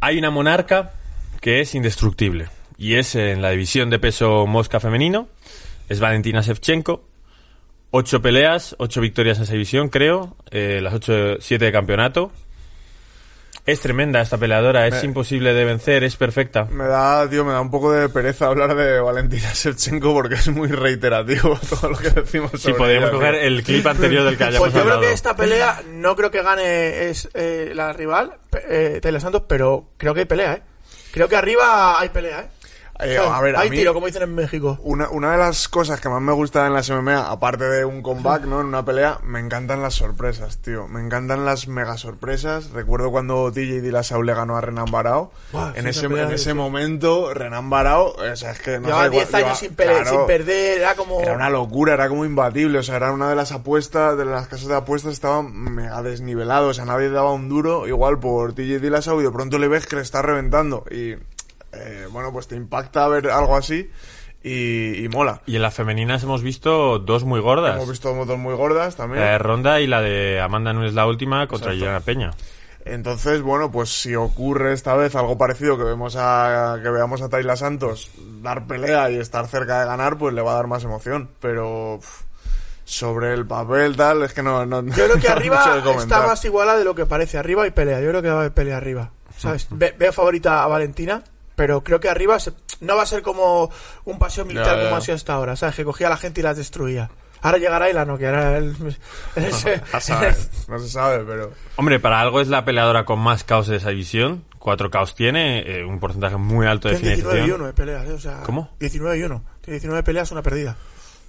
[0.00, 0.92] Hay una monarca
[1.40, 2.48] que es indestructible.
[2.78, 5.28] Y es en la división de peso mosca femenino.
[5.88, 7.04] Es Valentina Shevchenko.
[7.90, 10.36] Ocho peleas, ocho victorias en esa división, creo.
[10.50, 12.32] Eh, las ocho, siete de campeonato.
[13.66, 16.66] Es tremenda esta peleadora, es imposible de vencer, es perfecta.
[16.66, 20.48] Me da, tío, me da un poco de pereza hablar de Valentina Shevchenko porque es
[20.48, 23.42] muy reiterativo todo lo que decimos Si sobre podríamos ella, coger tío.
[23.44, 26.42] el clip anterior del que hayamos Pues yo creo que esta pelea no creo que
[26.42, 28.34] gane es eh, la rival,
[28.68, 30.62] eh, Taylor Santos, pero creo que hay pelea, ¿eh?
[31.10, 32.48] Creo que arriba hay pelea, ¿eh?
[33.00, 34.78] Eh, O sea, a ver, a hay mí- tiro, como dicen en México.
[34.82, 38.02] Una, una de las cosas que más me gusta en las MMA, aparte de un
[38.02, 38.60] comeback, ¿no?
[38.60, 40.86] En una pelea, me encantan las sorpresas, tío.
[40.86, 42.70] Me encantan las mega sorpresas.
[42.70, 45.32] Recuerdo cuando TJ Dillashaw le ganó a Renan Barao.
[45.50, 49.10] Sí, en ese, en ese momento, Renan Barao, o sea, es que no Llevaba sé,
[49.10, 51.20] 10 igual- años lleva- sin, pele- claro, sin perder, era como...
[51.20, 54.46] Era una locura, era como imbatible, o sea, era una de las apuestas, de las
[54.46, 58.78] casas de apuestas estaban mega desnivelados, o sea, nadie daba un duro igual por TJ
[58.78, 61.14] Dillashaw y de pronto le ves que le está reventando y,
[61.76, 63.90] eh, bueno, pues te impacta ver algo así
[64.42, 65.40] y, y mola.
[65.46, 67.76] Y en las femeninas hemos visto dos muy gordas.
[67.76, 69.22] Hemos visto motos muy gordas también.
[69.24, 71.72] La de Ronda y la de Amanda Nunes la última contra.
[71.72, 72.30] Gillian Peña.
[72.86, 77.30] Entonces, bueno, pues si ocurre esta vez algo parecido que vemos a que veamos a
[77.30, 78.10] Tayla Santos
[78.42, 81.30] dar pelea y estar cerca de ganar, pues le va a dar más emoción.
[81.40, 82.24] Pero uf,
[82.84, 84.66] sobre el papel tal, es que no.
[84.66, 87.38] no Yo creo que no arriba está más igualada de lo que parece.
[87.38, 88.02] Arriba hay pelea.
[88.02, 89.10] Yo creo que va a haber pelea arriba.
[89.38, 89.66] ¿Sabes?
[89.70, 91.24] Ve- veo favorita a Valentina,
[91.56, 93.70] pero creo que arriba se- no va a ser como
[94.04, 95.56] un paseo militar como ha sido hasta ahora.
[95.56, 95.76] ¿Sabes?
[95.76, 97.10] Que cogía a la gente y las destruía.
[97.42, 98.56] Ahora llegará y la noqueará.
[98.56, 98.74] El,
[99.36, 100.34] ese- A saber,
[100.68, 101.52] no se sabe, pero.
[101.76, 104.44] Hombre, para algo es la peleadora con más caos de esa división.
[104.58, 107.60] Cuatro caos tiene, eh, un porcentaje muy alto de Tiene 19 y finalización.
[107.60, 108.12] 1 de peleas, ¿eh?
[108.14, 108.70] O sea, ¿Cómo?
[108.80, 109.44] 19 y 1.
[109.60, 110.76] Tiene 19 peleas, una perdida.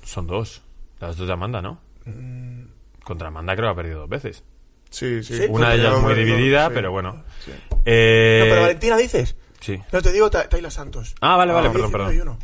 [0.05, 0.61] Son dos.
[1.01, 1.81] Las dos de Amanda, ¿no?
[2.05, 2.61] Mm.
[3.03, 4.43] Contra Amanda creo que ha perdido dos veces.
[4.89, 5.35] Sí, sí.
[5.38, 6.71] Sí, Una de ellas muy dividida, sí.
[6.73, 7.23] pero bueno.
[7.43, 7.51] Sí.
[7.83, 9.35] Eh, No, pero Valentina dices.
[9.59, 9.79] Sí.
[9.91, 11.15] No te digo Ta- Tayla Santos.
[11.21, 12.17] Ah, vale, vale, Ah, perdón, 19 perdón.
[12.17, 12.37] y 1.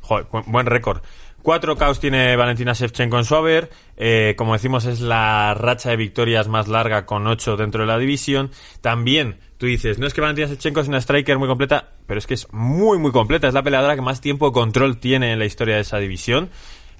[0.00, 1.00] Joder, bu- buen récord.
[1.42, 3.70] Cuatro caos tiene Valentina Shevchenko en su haber.
[3.96, 7.96] Eh, como decimos, es la racha de victorias más larga con ocho dentro de la
[7.98, 8.50] división.
[8.82, 12.26] También, tú dices, no es que Valentina Shevchenko es una striker muy completa, pero es
[12.26, 13.48] que es muy, muy completa.
[13.48, 16.50] Es la peleadora que más tiempo de control tiene en la historia de esa división.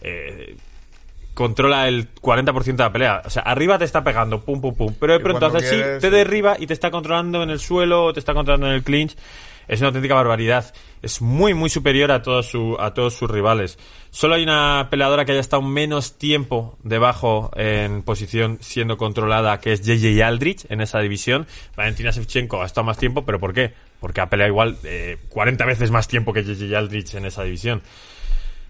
[0.00, 0.56] Eh,
[1.34, 3.22] controla el 40% de la pelea.
[3.26, 4.94] O sea, arriba te está pegando, pum, pum, pum.
[4.98, 8.06] Pero de pronto hace así, quieres, te derriba y te está controlando en el suelo,
[8.06, 9.16] o te está controlando en el clinch.
[9.70, 10.74] Es una auténtica barbaridad.
[11.00, 13.78] Es muy, muy superior a todos, su, a todos sus rivales.
[14.10, 19.72] Solo hay una peleadora que haya estado menos tiempo debajo en posición siendo controlada, que
[19.72, 21.46] es JJ Aldrich en esa división.
[21.76, 23.72] Valentina Shevchenko ha estado más tiempo, ¿pero por qué?
[24.00, 27.80] Porque ha peleado igual eh, 40 veces más tiempo que JJ Aldrich en esa división.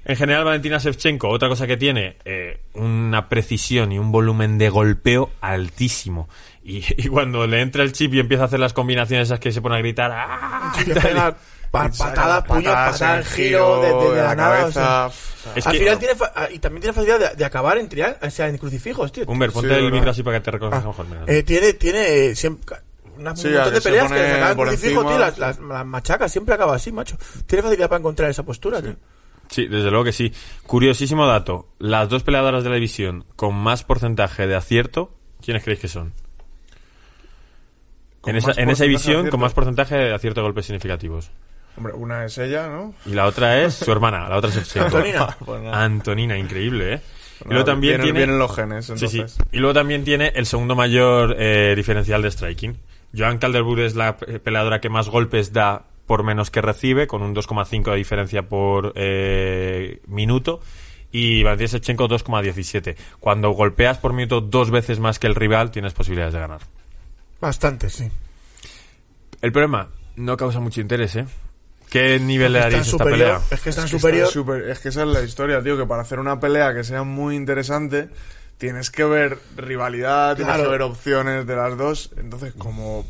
[0.05, 4.69] En general, Valentina Shevchenko, otra cosa que tiene, eh, una precisión y un volumen de
[4.71, 6.29] golpeo altísimo.
[6.65, 9.53] Y, y cuando le entra el chip y empieza a hacer las combinaciones esas que
[9.53, 10.73] se pone a gritar, ¡ah!
[11.71, 14.59] Patadas, puños, patadas giro, desde de de la, nada.
[14.59, 14.73] cabeza.
[14.73, 15.07] sea.
[15.07, 17.45] o sea, Es Al que- final tiene fa- ah, y también tiene facilidad de, de
[17.45, 19.23] acabar en trial, o sea, en crucifijos, tío.
[19.29, 21.07] Humber, ponte Sí, el micro así para que te reconozcas mejor.
[21.07, 21.23] mira.
[21.29, 22.77] Eh, tiene, tiene eh, siempre,
[23.17, 25.41] una, Sí, un montón de peleas que acaban en crucifijo, tío, las, sí.
[25.41, 27.17] las, las machacas, siempre acaba así, macho.
[27.47, 28.97] Tiene facilidad para encontrar esa postura, tío.
[29.51, 30.33] Sí, desde luego que sí.
[30.67, 31.69] Curiosísimo dato.
[31.79, 35.13] Las dos peleadoras de la división con más porcentaje de acierto,
[35.45, 36.13] ¿quiénes creéis que son?
[38.27, 41.31] En esa, en división con más porcentaje de acierto de golpes significativos.
[41.77, 42.95] Hombre, una es ella, ¿no?
[43.07, 44.77] Y la otra es su hermana, la otra es.
[44.77, 45.37] Antonina.
[45.45, 45.63] Pues.
[45.73, 47.01] Antonina, increíble, ¿eh?
[47.47, 48.19] Y luego también vienen, tiene...
[48.19, 49.33] vienen los genes, Sí, entonces.
[49.33, 49.43] sí.
[49.53, 52.77] Y luego también tiene el segundo mayor eh, diferencial de striking.
[53.17, 57.37] Joan Calderwood es la peleadora que más golpes da por menos que recibe, con un
[57.37, 60.61] 2,5 de diferencia por eh, minuto.
[61.12, 62.96] Y Valentina Shevchenko 2,17.
[63.20, 66.62] Cuando golpeas por minuto dos veces más que el rival, tienes posibilidades de ganar.
[67.40, 68.11] Bastante, sí.
[69.40, 71.27] El problema, no causa mucho interés, ¿eh?
[71.88, 73.40] ¿Qué nivel le darías a esta pelea?
[73.49, 74.62] Es que está Es que superior.
[74.68, 77.37] es que esa es la historia, tío, que para hacer una pelea que sea muy
[77.37, 78.09] interesante
[78.59, 82.11] tienes que ver rivalidad, tienes que ver opciones de las dos.
[82.16, 83.07] Entonces, como,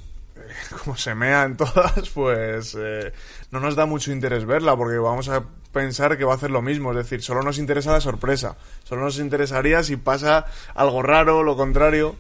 [0.85, 3.13] como se mea en todas, pues eh,
[3.51, 6.63] no nos da mucho interés verla porque vamos a pensar que va a hacer lo
[6.63, 6.91] mismo.
[6.93, 8.57] Es decir, solo nos interesa la sorpresa.
[8.85, 12.17] Solo nos interesaría si pasa algo raro, lo contrario.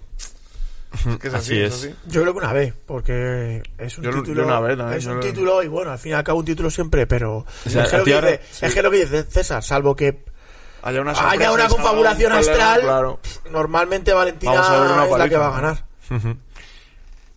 [1.08, 1.84] Es que es así, Así es es.
[1.84, 1.94] así.
[2.06, 4.44] Yo creo que una vez, porque es un Yo- yo título.
[4.44, 6.38] una vez también, es yo un lo- título y bueno, al fin y al cabo
[6.40, 7.44] un título siempre, pero.
[7.66, 10.24] sea, es, que a lo que dice, es que lo que dice César, salvo que
[10.82, 13.20] Haya una, haya una confabulación astral, Claro.
[13.50, 14.54] normalmente Valentina
[15.04, 15.84] es la que va a ganar.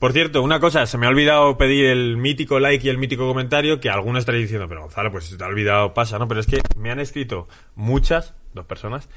[0.03, 3.25] Por cierto, una cosa, se me ha olvidado pedir el mítico like y el mítico
[3.25, 6.27] comentario que algunos estaréis diciendo, pero Gonzalo, pues si te ha olvidado, pasa, ¿no?
[6.27, 9.07] Pero es que me han escrito muchas, dos personas,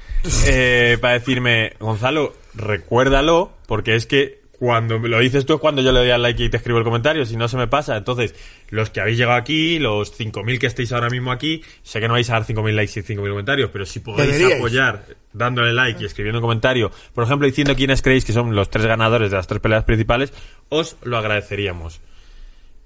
[0.45, 5.81] eh, para decirme, Gonzalo, recuérdalo, porque es que cuando me lo dices tú es cuando
[5.81, 7.95] yo le doy al like y te escribo el comentario, si no se me pasa.
[7.95, 8.33] Entonces,
[8.69, 12.13] los que habéis llegado aquí, los 5.000 que estéis ahora mismo aquí, sé que no
[12.15, 14.59] vais a dar 5.000 likes y 5.000 comentarios, pero si podéis Deberíais.
[14.59, 18.69] apoyar dándole like y escribiendo un comentario, por ejemplo, diciendo quiénes creéis que son los
[18.69, 20.33] tres ganadores de las tres peleas principales,
[20.69, 21.99] os lo agradeceríamos.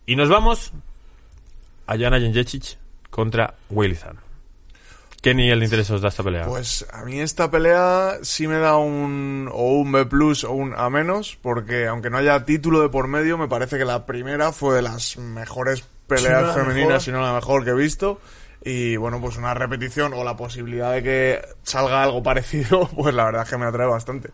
[0.06, 0.74] Y nos vamos
[1.88, 2.78] a Joanna Jędrzejczyk
[3.10, 4.31] contra Wilizan.
[5.22, 6.46] ¿Qué nivel de interés os da esta pelea?
[6.46, 10.74] Pues a mí esta pelea sí me da un o un B plus o un
[10.76, 14.52] A menos, porque aunque no haya título de por medio, me parece que la primera
[14.52, 18.20] fue de las mejores peleas femeninas, si no la mejor que he visto.
[18.64, 23.26] Y bueno, pues una repetición o la posibilidad de que salga algo parecido, pues la
[23.26, 24.32] verdad es que me atrae bastante.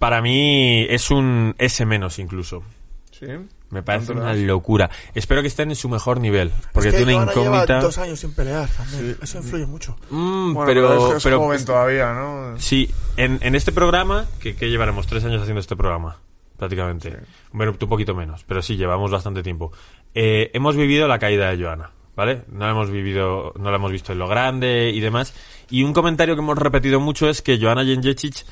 [0.00, 2.64] Para mí es un S menos incluso.
[3.12, 3.28] Sí.
[3.72, 4.90] Me parece ¿Cuánto le una locura.
[5.14, 7.80] Espero que estén en su mejor nivel, porque es que tiene una incógnita.
[7.80, 9.16] dos años sin pelear también.
[9.20, 9.96] Eso influye mucho.
[10.10, 12.54] Mm, Bueno, pero, es, es pero- joven todavía, ¿no?
[12.58, 16.18] Sí, en, en este programa, que, que llevaremos tres años haciendo este programa,
[16.58, 17.18] prácticamente.
[17.52, 19.72] Bueno, tú un poquito menos, pero sí, llevamos bastante tiempo.
[20.14, 22.42] Eh, hemos vivido la caída de Joana, ¿vale?
[22.48, 25.32] No la hemos vivido, no la hemos visto en lo grande y demás.
[25.70, 28.44] Y un comentario que hemos repetido mucho es que Joana Jędrzejczyk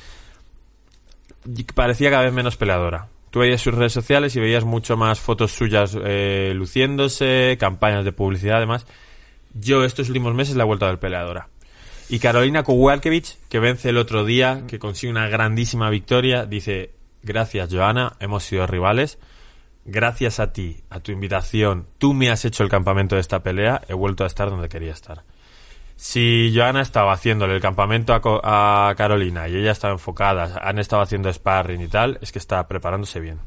[1.75, 3.07] parecía cada vez menos peleadora.
[3.31, 8.11] Tú veías sus redes sociales y veías mucho más fotos suyas eh, luciéndose, campañas de
[8.11, 8.85] publicidad, además.
[9.53, 11.47] Yo estos últimos meses la he vuelto a ver peleadora.
[12.09, 16.91] Y Carolina Kowalkiewicz, que vence el otro día, que consigue una grandísima victoria, dice,
[17.23, 19.17] gracias Joana, hemos sido rivales,
[19.85, 23.81] gracias a ti, a tu invitación, tú me has hecho el campamento de esta pelea,
[23.87, 25.23] he vuelto a estar donde quería estar.
[26.03, 31.03] Si Joana estaba haciéndole el campamento a, a Carolina y ella estaba enfocada, han estado
[31.03, 33.37] haciendo sparring y tal, es que está preparándose bien.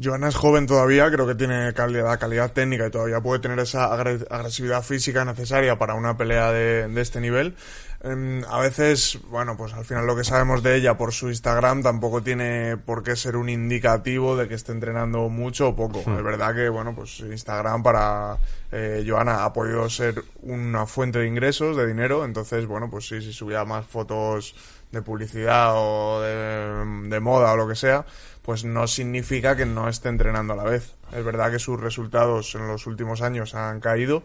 [0.00, 3.88] Joana es joven todavía, creo que tiene calidad, calidad técnica y todavía puede tener esa
[3.92, 7.56] agre- agresividad física necesaria para una pelea de, de este nivel.
[8.04, 11.82] Em, a veces, bueno, pues al final lo que sabemos de ella por su Instagram
[11.82, 16.00] tampoco tiene por qué ser un indicativo de que esté entrenando mucho o poco.
[16.00, 18.36] Es verdad que, bueno, pues Instagram para
[18.70, 23.22] eh, Joana ha podido ser una fuente de ingresos, de dinero, entonces, bueno, pues sí,
[23.22, 24.54] si subía más fotos
[24.92, 28.04] de publicidad o de, de moda o lo que sea,
[28.42, 30.92] pues no significa que no esté entrenando a la vez.
[31.10, 34.24] Es verdad que sus resultados en los últimos años han caído,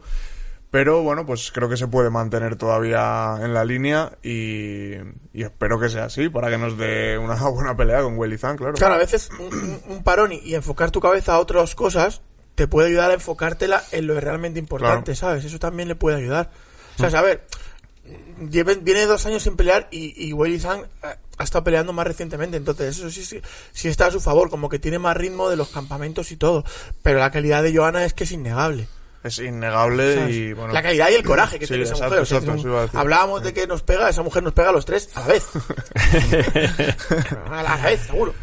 [0.72, 4.94] pero bueno, pues creo que se puede mantener todavía en la línea y,
[5.34, 8.58] y espero que sea así para que nos dé una buena pelea con Willy Zhang,
[8.58, 8.74] claro.
[8.74, 12.22] Claro, a veces un, un- parón y, y enfocar tu cabeza a otras cosas
[12.56, 15.46] te puede ayudar a enfocártela en lo realmente importante, ¿sabes?
[15.46, 16.52] Eso también le puede ayudar.
[17.00, 17.46] O sea, a ver,
[18.38, 22.98] viene dos años sin pelear y, y Zhang eh, ha estado peleando más recientemente, entonces
[22.98, 25.70] eso sí, sí, sí está a su favor, como que tiene más ritmo de los
[25.70, 26.66] campamentos y todo.
[27.02, 28.88] Pero la calidad de Johanna es que es innegable.
[29.24, 30.36] Es innegable ¿sabes?
[30.36, 30.74] y bueno.
[30.74, 32.24] la calidad y el coraje que Sí, tiene esa exacto, mujer.
[32.24, 33.00] o sea, exacto, es un- eso iba a decir.
[33.00, 35.46] hablábamos de que nos pega, esa mujer nos pega a los tres a la vez.
[37.52, 38.34] a la vez, seguro.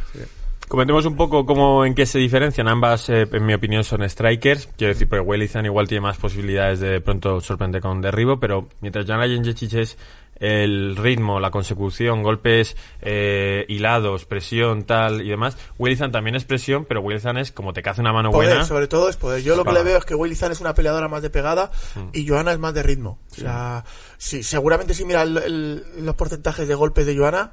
[0.68, 2.66] Comentemos un poco cómo, en qué se diferencian.
[2.66, 4.68] Ambas, eh, en mi opinión, son strikers.
[4.76, 8.40] Quiero decir, porque Wellizan igual tiene más posibilidades de, de pronto sorprender con un derribo,
[8.40, 9.96] pero mientras Joanna Jędrzejczyk es
[10.38, 16.84] el ritmo, la consecución, golpes eh, hilados, presión, tal y demás, Wellizan también es presión,
[16.84, 18.64] pero Wellizan es como te caza una mano Poder, buena.
[18.64, 19.42] sobre todo es poder.
[19.42, 21.70] Yo lo que le veo es que Willy Zan es una peleadora más de pegada
[21.94, 22.00] Mm.
[22.12, 23.18] y Johanna es más de ritmo.
[23.32, 23.84] O sea,
[24.18, 27.52] sí, seguramente si mira el- el- los porcentajes de golpes de Johanna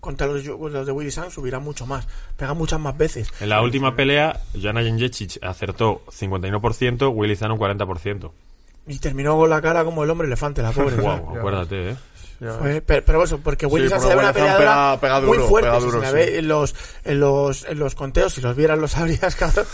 [0.00, 2.06] contra los, los de Willy Zan subirá mucho más.
[2.36, 3.28] Pega muchas más veces.
[3.40, 8.32] En la última pelea, Joanna Jędrzejczyk acertó 51%, Wellizan un 40%.
[8.88, 10.94] Y terminó con la cara como el hombre elefante, la pobre.
[10.96, 11.96] Wow, acuérdate, eh.
[12.38, 15.70] Fue- pero, pero eso, porque Willy Sí, ve una peleadora pega- pega muy fuerte.
[15.78, 16.12] si duro, sí.
[16.12, 19.64] ve en los, en, los, en los conteos, si los vieras lo sabrías, cabrón.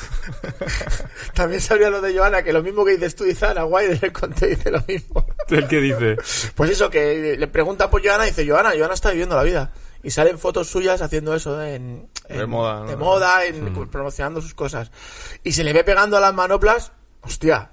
[1.34, 3.98] También sabría lo de Johanna, que lo mismo que dices tú y Zara, guay, en
[4.02, 5.26] el conteo dice lo mismo.
[5.48, 6.16] ¿El que dice?
[6.54, 9.72] Pues eso, que le pregunta por Johanna y dice, Johanna, Johanna está viviendo la vida.
[10.04, 12.86] Y salen fotos suyas haciendo eso en, en- De moda, ¿no?
[12.86, 14.90] de moda, en- promocionando sus cosas.
[15.44, 17.70] Y se le ve pegando a las manoplas, hostia,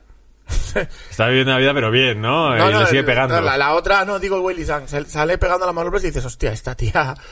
[1.09, 2.55] Está viviendo la vida, pero bien, ¿no?
[2.55, 3.35] No, y no, le sigue pegando.
[3.35, 6.07] no, la, la otra, no, digo Willy Zhang, se- sale pegando a las manoplas y
[6.07, 7.15] dices, hostia, esta tía...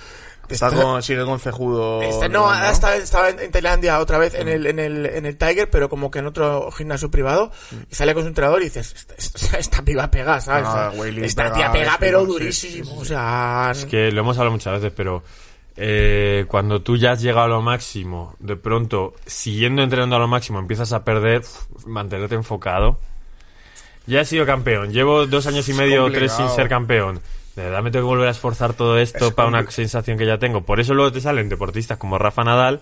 [0.49, 2.01] Está con, sigue con cejudo.
[2.01, 5.35] Este, no, está- estaba en, en Tailandia otra vez en el, en, el, en el
[5.37, 7.51] Tiger, pero como que en otro gimnasio privado,
[7.91, 10.63] y sale con su entrenador y dices, esta, esta, esta piba pega, ¿sabes?
[10.65, 13.69] Ah, esta pega, tía pega, pero sí, durísimo, sí, sí, o sea...
[13.73, 15.21] Es que lo hemos hablado muchas veces, pero
[15.77, 20.27] eh, cuando tú ya has llegado a lo máximo, de pronto, siguiendo entrenando a lo
[20.27, 21.43] máximo, empiezas a perder,
[21.85, 22.99] mantenerte enfocado.
[24.07, 27.21] Ya he sido campeón, llevo dos años y medio, tres sin ser campeón.
[27.55, 30.27] De verdad me tengo que volver a esforzar todo esto Es para una sensación que
[30.27, 30.61] ya tengo.
[30.61, 32.81] Por eso luego te salen deportistas como Rafa Nadal,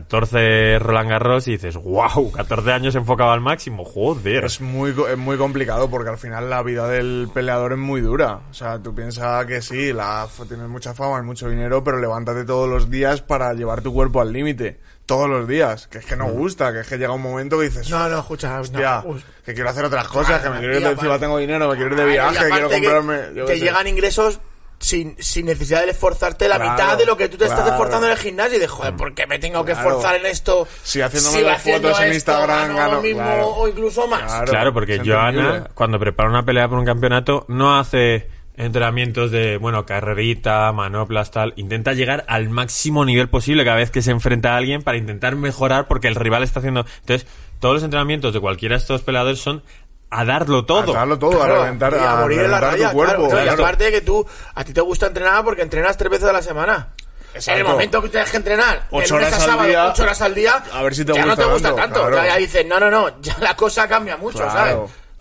[0.00, 4.44] 14 Roland Garros y dices, wow, 14 años enfocado al máximo, joder.
[4.44, 8.02] Es muy, co- es muy complicado porque al final la vida del peleador es muy
[8.02, 8.40] dura.
[8.50, 12.68] O sea, tú piensas que sí, la, tienes mucha fama, mucho dinero, pero levántate todos
[12.68, 14.78] los días para llevar tu cuerpo al límite.
[15.06, 15.86] Todos los días.
[15.86, 18.18] Que es que no gusta, que es que llega un momento que dices, No, no,
[18.18, 21.38] escucha, hostia, no, que quiero hacer otras cosas, que me quiero ir de encima, tengo
[21.38, 23.20] dinero, me quiero ir de viaje, quiero que comprarme...
[23.34, 24.40] qué Te llegan ingresos
[24.86, 28.06] sin, sin necesidad de esforzarte la Claro, mitad de lo que tú te estás esforzando
[28.06, 30.68] en el gimnasio y de joder, ¿por qué me tengo que esforzar en esto?
[30.82, 33.46] Si haciéndome si las haciendo fotos en esto Instagram gano gano- lo mismo claro.
[33.48, 34.42] o incluso más.
[34.48, 39.84] Claro, porque Joana, cuando prepara una pelea por un campeonato, no hace entrenamientos de, bueno,
[39.84, 41.52] carrerita, manoplas, tal.
[41.56, 45.36] Intenta llegar al máximo nivel posible cada vez que se enfrenta a alguien para intentar
[45.36, 46.86] mejorar porque el rival está haciendo.
[47.00, 47.26] Entonces,
[47.60, 49.62] todos los entrenamientos de cualquiera de estos peleadores son
[50.10, 50.92] a darlo todo.
[50.92, 53.28] A darlo todo, Claro, a reventar, y a morir en la raya, tu cuerpo.
[53.28, 53.62] claro, Y claro.
[53.64, 56.42] aparte de que tú, a ti te gusta entrenar porque entrenas tres veces a la
[56.42, 56.88] semana.
[57.34, 57.60] Exacto.
[57.60, 60.22] En el momento que tienes que entrenar, Ocho horas a al sábado, día, ocho horas
[60.22, 62.00] al día, a ver si te ya gusta no te gusta tanto, tanto.
[62.08, 62.16] claro.
[62.16, 64.52] Ya, ya dices, no, no, no, ya la cosa cambia mucho, Claro.
[64.52, 64.76] ¿sabes?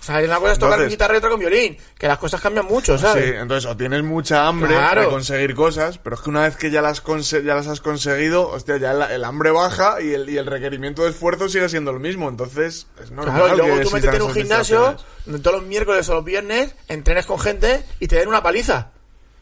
[0.06, 2.39] O sea, una cosa es tocar Entonces- guitarra y otra con violín, que las cosas
[2.39, 3.26] cambian mucho, ¿sabes?
[3.26, 5.02] Sí, entonces o tienes mucha hambre Claro.
[5.02, 8.48] de conseguir cosas, pero es que una vez que ya las, ya las has conseguido,
[8.50, 11.91] hostia, ya el, el hambre baja y el, y el requerimiento de esfuerzo sigue siendo
[11.91, 12.30] lo mismo.
[12.30, 14.96] Entonces, es normal Claro, y luego tú métete en un gimnasio
[15.41, 18.91] todos los miércoles o los viernes entrenes con gente y te den una paliza.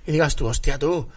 [0.08, 1.10] Y digas tú, hostia, tú,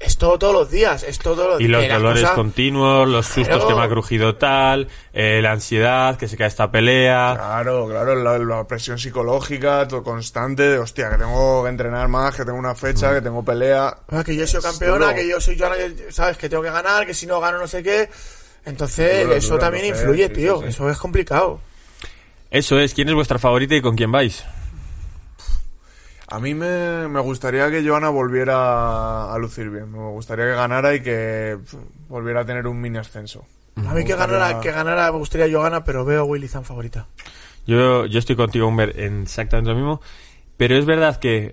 [0.00, 3.68] esto todos los días, esto todos los Y los dolores cosas- continuos, los sustos Claro.
[3.68, 7.34] que me ha crujido tal, eh, la ansiedad, que se cae esta pelea.
[7.36, 12.34] Claro, claro, la, la presión psicológica todo constante de, hostia, que tengo que entrenar más,
[12.34, 13.96] que tengo una fecha, que tengo pelea.
[14.10, 15.14] Ah, que yo soy campeona, duro.
[15.16, 15.66] que yo soy yo,
[16.10, 18.08] sabes, que tengo que ganar, que si no gano no sé qué.
[18.64, 20.56] Entonces, Duro, eso duro, también influye, sí, tío.
[20.58, 20.68] sí, sí.
[20.70, 21.60] Eso es complicado.
[22.50, 24.44] Eso es, ¿quién es vuestra favorita y con quién vais?
[26.30, 29.90] A mí me, me gustaría que Joana volviera a lucir bien.
[29.90, 31.56] Me gustaría que ganara y que
[32.08, 33.46] volviera a tener un mini ascenso.
[33.76, 36.48] A mí que gustaría- ganara, que ganara, me gustaría yo gana, pero veo a Willy
[36.48, 37.06] Zan favorita.
[37.66, 40.00] Yo, yo estoy contigo, Humber, en exactamente lo mismo.
[40.56, 41.52] Pero es verdad que.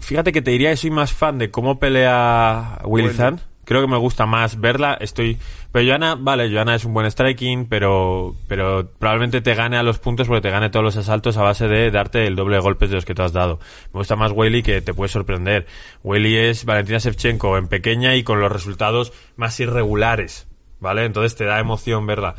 [0.00, 3.16] Fíjate que te diría que soy más fan de cómo pelea Willy Willy.
[3.16, 3.40] Zan.
[3.68, 4.96] Creo que me gusta más verla.
[4.98, 5.36] Estoy.
[5.72, 9.98] Pero Joana, vale, Joana es un buen striking, pero, pero probablemente te gane a los
[9.98, 12.88] puntos porque te gane todos los asaltos a base de darte el doble de golpes
[12.88, 13.60] de los que tú has dado.
[13.92, 15.66] Me gusta más Wiley que te puede sorprender.
[16.02, 20.48] Wiley es Valentina Shevchenko en pequeña y con los resultados más irregulares,
[20.80, 21.04] ¿vale?
[21.04, 22.36] Entonces te da emoción verla.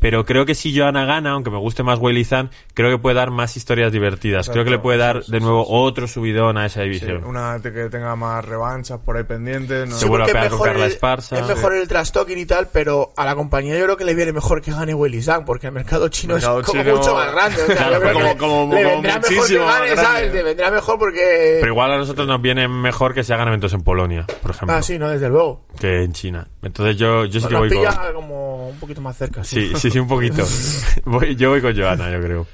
[0.00, 3.16] Pero creo que si Joana gana, aunque me guste más Wiley Zan, creo que puede
[3.16, 4.48] dar más historias divertidas.
[4.48, 5.70] creo que le puede dar sí, sí, de sí, nuevo sí.
[5.72, 7.24] otro subidón a esa Sí, división.
[7.24, 9.88] una te- que tenga más revanchas por ahí pendientes.
[9.88, 9.96] ¿no?
[9.96, 11.38] Se vuelve a pegar es con mejor Carla el- Esparza.
[11.38, 14.14] Es mejor el trash talking y tal, pero a la compañía yo creo que le
[14.14, 17.14] viene mejor que gane Willy Zhang, porque el mercado chino Mercado es como chino- mucho
[17.14, 17.62] más grande.
[17.62, 19.74] O sea, Claro, yo creo como- le- como- le como vendrá mejor que muchísimo más
[19.80, 20.02] gane, grande.
[20.04, 20.32] ¿sabes?
[20.34, 21.56] Le vendrá mejor porque...
[21.60, 24.74] Pero igual a nosotros nos viene mejor que se hagan eventos en Polonia, por ejemplo,
[24.76, 25.66] Ah, sí, no, desde luego.
[25.78, 26.46] que en China.
[26.62, 28.12] Entonces yo, yo sí que voy pilla con...
[28.14, 29.42] como un poquito más cerca.
[29.44, 30.44] Sí, sí, sí, un poquito.
[31.04, 32.46] Voy- yo voy con Joana, yo creo.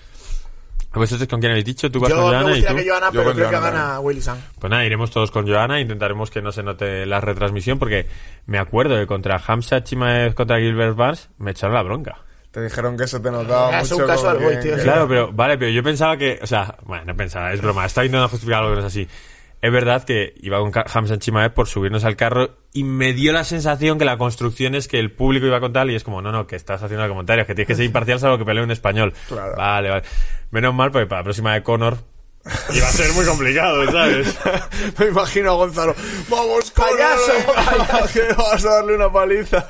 [0.94, 1.90] ¿Vosotros con quién habéis dicho?
[1.90, 2.84] ¿Tú vas Yo con me Joana y gustaría tú?
[2.84, 4.38] que Joana, Yo pero creo que Joana gana Willy Zhang.
[4.58, 8.06] Pues nada, iremos todos con Joana, intentaremos que no se note la retransmisión, porque
[8.46, 12.16] me acuerdo que contra Hamza Chimaev contra Gilbert Barnes me echaron la bronca.
[12.50, 14.04] Te dijeron que se te notaba Ah, es mucho.
[14.04, 14.82] un casual con boy, que- tío, que-.
[14.84, 18.06] Claro, pero vale, pero yo pensaba que, o sea, bueno, no pensaba, es broma, estaba
[18.06, 19.06] intentando justificar algo que no es así.
[19.66, 23.42] Es verdad que iba con Hamza Chimaev por subirnos al carro y me dio la
[23.42, 26.30] sensación que la construcción es que el público iba con tal y es como, no,
[26.30, 29.12] no, que estás haciendo comentarios, que tienes que ser imparcial salvo que pelee en español.
[29.26, 29.56] Claro.
[29.56, 30.02] Vale, vale.
[30.52, 31.98] Menos mal porque para la próxima de Conor
[32.72, 34.38] iba a ser muy complicado, ¿sabes?
[35.00, 35.96] Me imagino a Gonzalo.
[36.28, 39.66] ¡Vamos, Payaso, que vas a darle una paliza!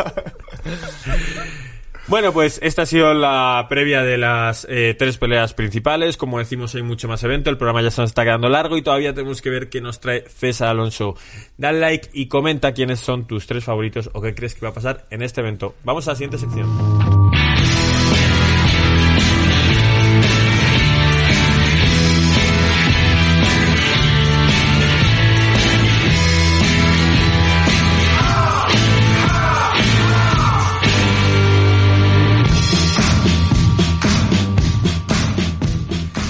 [2.09, 6.17] Bueno, pues esta ha sido la previa de las eh, tres peleas principales.
[6.17, 7.51] Como decimos, hay mucho más evento.
[7.51, 9.99] El programa ya se nos está quedando largo y todavía tenemos que ver qué nos
[9.99, 11.17] trae César Alonso.
[11.57, 14.75] Dale like y comenta quiénes son tus tres favoritos o qué crees que va a
[14.75, 15.75] pasar en este evento.
[15.83, 17.26] Vamos a la siguiente sección.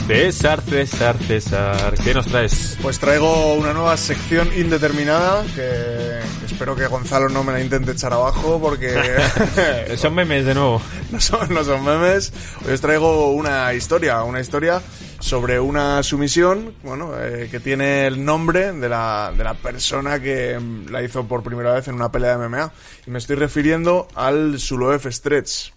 [0.06, 1.94] César, César, César.
[2.04, 2.78] ¿Qué nos traes?
[2.80, 8.12] Pues traigo una nueva sección indeterminada que espero que Gonzalo no me la intente echar
[8.12, 8.94] abajo porque
[9.96, 10.80] Son memes de nuevo.
[11.10, 12.32] no, son, no son memes.
[12.64, 14.80] Hoy os traigo una historia, una historia
[15.18, 20.56] sobre una sumisión bueno, eh, que tiene el nombre de la, de la persona que
[20.88, 22.72] la hizo por primera vez en una pelea de MMA.
[23.08, 25.75] Y me estoy refiriendo al Suloef Stretch.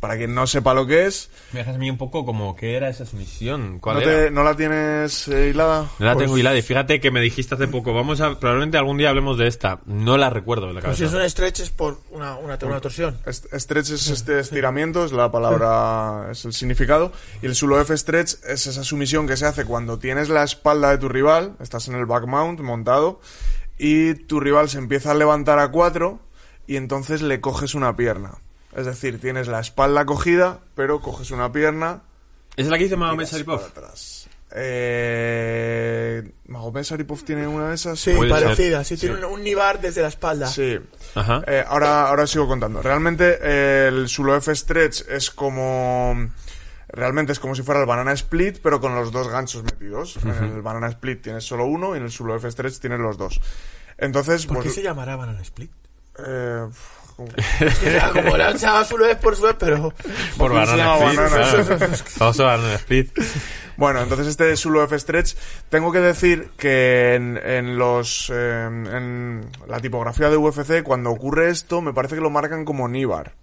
[0.00, 2.76] Para quien no sepa lo que es, Me dejas a mí un poco como, ¿qué
[2.76, 3.80] era esa sumisión?
[3.80, 4.24] ¿Cuál ¿no, era?
[4.26, 5.88] te- ¿no la tienes eh, hilada?
[5.98, 8.78] No la Pues- tengo hilada y fíjate que me dijiste hace poco, vamos a, probablemente
[8.78, 9.80] algún día hablemos de esta.
[9.86, 10.98] No la recuerdo de la Pues cabeza.
[11.10, 13.18] si es un stretch es por una, una, una torsión.
[13.26, 17.10] Est- Stretch es este estiramiento, es la palabra, es el significado.
[17.42, 20.90] Y el sulo F stretch es esa sumisión que se hace cuando tienes la espalda
[20.90, 23.20] de tu rival, estás en el back mount montado,
[23.78, 26.20] y tu rival se empieza a levantar a cuatro,
[26.68, 28.38] y entonces le coges una pierna.
[28.76, 32.02] Es decir, tienes la espalda cogida, pero coges una pierna.
[32.56, 34.28] ¿Es la que dice Mahomet atrás.
[34.50, 38.00] Eh, ¿Magomed Sharipov tiene una de esas?
[38.00, 38.82] Sí, parecida.
[38.82, 40.46] Sí, tiene un, nibar desde la espalda.
[40.46, 40.78] Sí.
[41.14, 41.42] Ajá.
[41.46, 42.82] Eh, ahora, ahora sigo contando.
[42.82, 46.30] Realmente eh, el Sulo F Stretch es como...
[46.90, 50.16] Realmente es como si fuera el Banana Split, pero con los dos ganchos metidos.
[50.24, 53.18] En el Banana Split tienes solo uno y en el Sulo F Stretch tienes los
[53.18, 53.42] dos.
[53.98, 54.74] Entonces, ¿Por qué pues...
[54.74, 55.70] se llamará Banana Split?
[56.26, 56.66] eh,
[57.18, 57.32] como-
[58.12, 59.92] como su vez por su vez, pero...
[60.38, 62.18] Por ¿cómo se Banana Split.
[62.18, 63.18] Vamos a Banana Split.
[63.76, 65.36] Bueno, entonces este Sulo F Stretch,
[65.68, 71.50] tengo que decir que en, en los eh, en la tipografía de UFC cuando ocurre
[71.50, 73.34] esto me parece que lo marcan como Nibar,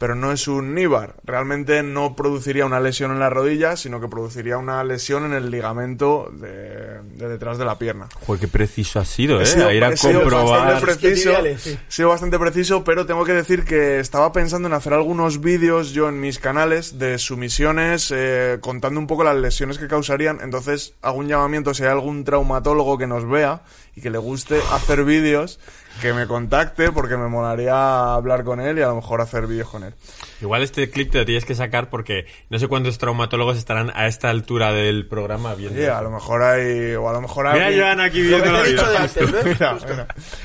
[0.00, 1.16] pero no es un Nibar.
[1.24, 5.50] Realmente no produciría una lesión en la rodilla, sino que produciría una lesión en el
[5.50, 8.08] ligamento de, de detrás de la pierna.
[8.26, 9.44] Joder, qué preciso ha sido, ¿eh?
[9.44, 10.72] sido- a ir a comprobar.
[10.72, 11.78] bastante preciso, Tibiales, sí.
[11.88, 16.08] sido bastante preciso, pero tengo que decir que estaba pensando en hacer algunos vídeos yo
[16.08, 20.38] en mis canales de sumisiones, eh, contando un poco las lesiones que causarían.
[20.42, 24.58] Entonces hago un llamamiento si hay algún traumatólogo que nos vea y que le guste
[24.72, 25.60] hacer vídeos,
[26.00, 29.68] que me contacte porque me molaría hablar con él y a lo mejor hacer vídeos
[29.68, 29.94] con él.
[30.40, 34.06] Igual este clip te lo tienes que sacar porque no sé cuántos traumatólogos estarán a
[34.06, 35.78] esta altura del programa viendo.
[35.78, 38.50] Sí, a lo mejor hay, o a lo mejor Mira, alguien- Joan aquí viendo
[39.44, 39.76] mira.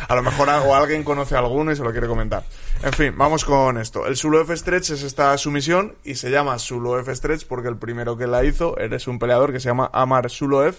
[0.07, 2.43] A lo mejor o alguien conoce a alguno y se lo quiere comentar.
[2.83, 4.05] En fin, vamos con esto.
[4.07, 7.77] El Sulo F Stretch es esta sumisión y se llama Sulo F Stretch porque el
[7.77, 10.75] primero que la hizo eres un peleador que se llama Amar Suloev.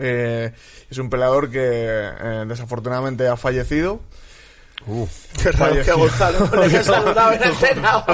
[0.00, 0.52] Eh,
[0.90, 4.00] es un peleador que eh, desafortunadamente ha fallecido.
[5.42, 8.04] Qué raro que a Gonzalo no le haya saludado en antena.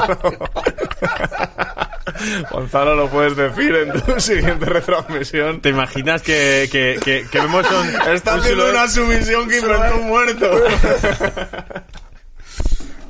[2.51, 5.61] Gonzalo, lo puedes decir en tu siguiente retransmisión.
[5.61, 7.89] ¿Te imaginas que, que, que, que vemos un...
[8.12, 10.51] Está un haciendo una sumisión que inventó un muerto.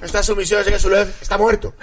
[0.02, 1.74] Esta sumisión es que su vez está muerto.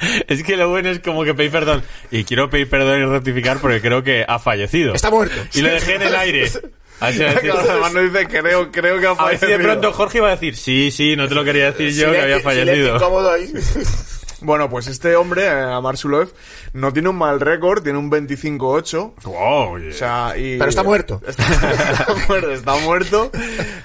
[0.28, 1.82] Es que lo bueno es como que pedir perdón.
[2.10, 4.94] Y quiero pedir perdón y rectificar porque creo que ha fallecido.
[4.94, 5.34] Está muerto.
[5.54, 6.50] Y lo dejé en el aire.
[7.00, 9.34] A ver si, va a decir- Además no dice creo, creo que ha a ver
[9.38, 9.58] si fallecido.
[9.58, 12.20] de pronto Jorge iba a decir, sí, sí, no te lo quería decir yo, que
[12.20, 12.96] había fallecido.
[12.96, 13.52] incómodo ahí.
[14.42, 16.32] Bueno, pues este hombre, eh, Amar Suloev,
[16.72, 19.14] no tiene un mal récord, tiene un 25-8.
[19.24, 19.90] Wow, oye.
[19.90, 20.58] O sea, y...
[20.58, 21.20] Pero está muerto.
[21.26, 21.44] Está,
[21.92, 23.30] está muerto, está muerto.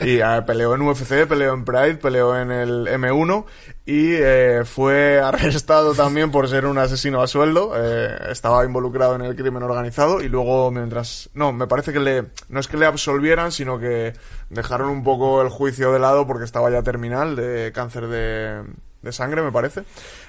[0.01, 3.45] Y eh, peleó en UFC, peleó en Pride, peleó en el M1
[3.86, 7.74] y eh, fue arrestado también por ser un asesino a sueldo.
[7.76, 11.30] Eh, estaba involucrado en el crimen organizado y luego mientras...
[11.34, 12.26] No, me parece que le...
[12.49, 14.14] No es que le absolvieran, sino que
[14.49, 18.64] dejaron un poco el juicio de lado porque estaba ya terminal de cáncer de,
[19.06, 19.84] de sangre, me parece.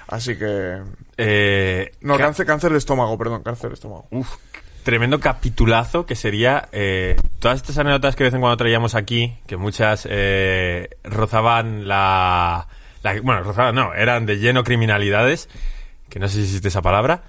[0.07, 0.77] Así que...
[1.17, 4.07] Eh, No, cáncer, cáncer de estómago, perdón, cáncer de estómago.
[4.11, 4.35] Uf,
[4.83, 9.37] tremendo capitulazo que sería eh, todas estas anécdotas que de vez en cuando traíamos aquí,
[9.47, 12.67] que muchas eh, rozaban la,
[13.03, 15.49] la- Bueno, rozaban, no, eran de lleno criminalidades,
[16.09, 17.23] que no sé si existe esa palabra,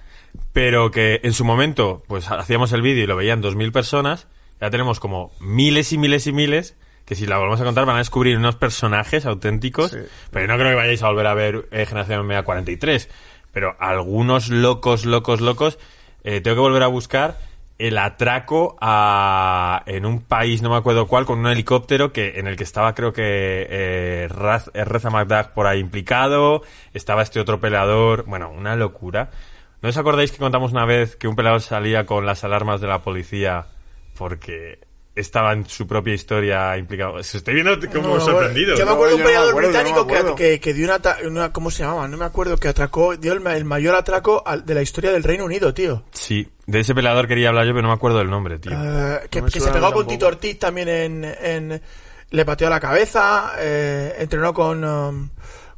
[0.53, 4.27] pero que en su momento, pues hacíamos el vídeo y lo veían dos mil personas,
[4.61, 6.75] ya tenemos como miles y miles y miles,
[7.09, 9.97] que si la volvemos a contar van a descubrir unos personajes auténticos, Sí.
[10.31, 13.09] pero no creo que vayáis a volver a ver eh, Generación MMA 43,
[13.51, 15.79] pero algunos locos, locos, locos,
[16.23, 17.37] eh, tengo que volver a buscar
[17.79, 22.45] el atraco a, en un país, no me acuerdo cuál, con un helicóptero que en
[22.45, 26.61] el que estaba creo que eh, Raz- eh, Reza McDuck por ahí implicado,
[26.93, 29.31] estaba este otro peleador, bueno, una locura.
[29.81, 32.87] ¿No os acordáis que contamos una vez que un peleador salía con las alarmas de
[32.87, 33.65] la policía
[34.17, 34.79] porque
[35.19, 37.19] estaba en su propia historia implicado?
[37.19, 38.75] Estoy viendo como No, sorprendido.
[38.77, 40.99] Yo me acuerdo de un no peleador acuerdo, no británico que, que, que dio una,
[41.27, 42.07] una- ¿Cómo se llamaba?
[42.07, 42.57] No me acuerdo.
[42.57, 43.15] Que atracó.
[43.17, 46.03] Dio el, el mayor atraco al- de la historia del Reino Unido, tío.
[46.11, 48.71] Sí, de ese peleador quería hablar yo, pero no me acuerdo del nombre, tío.
[48.73, 50.07] Eh, que No me que se pegó con.
[50.07, 51.81] Tito Ortiz también en, en-
[52.31, 55.29] le pateó la cabeza, eh, entrenó con, um,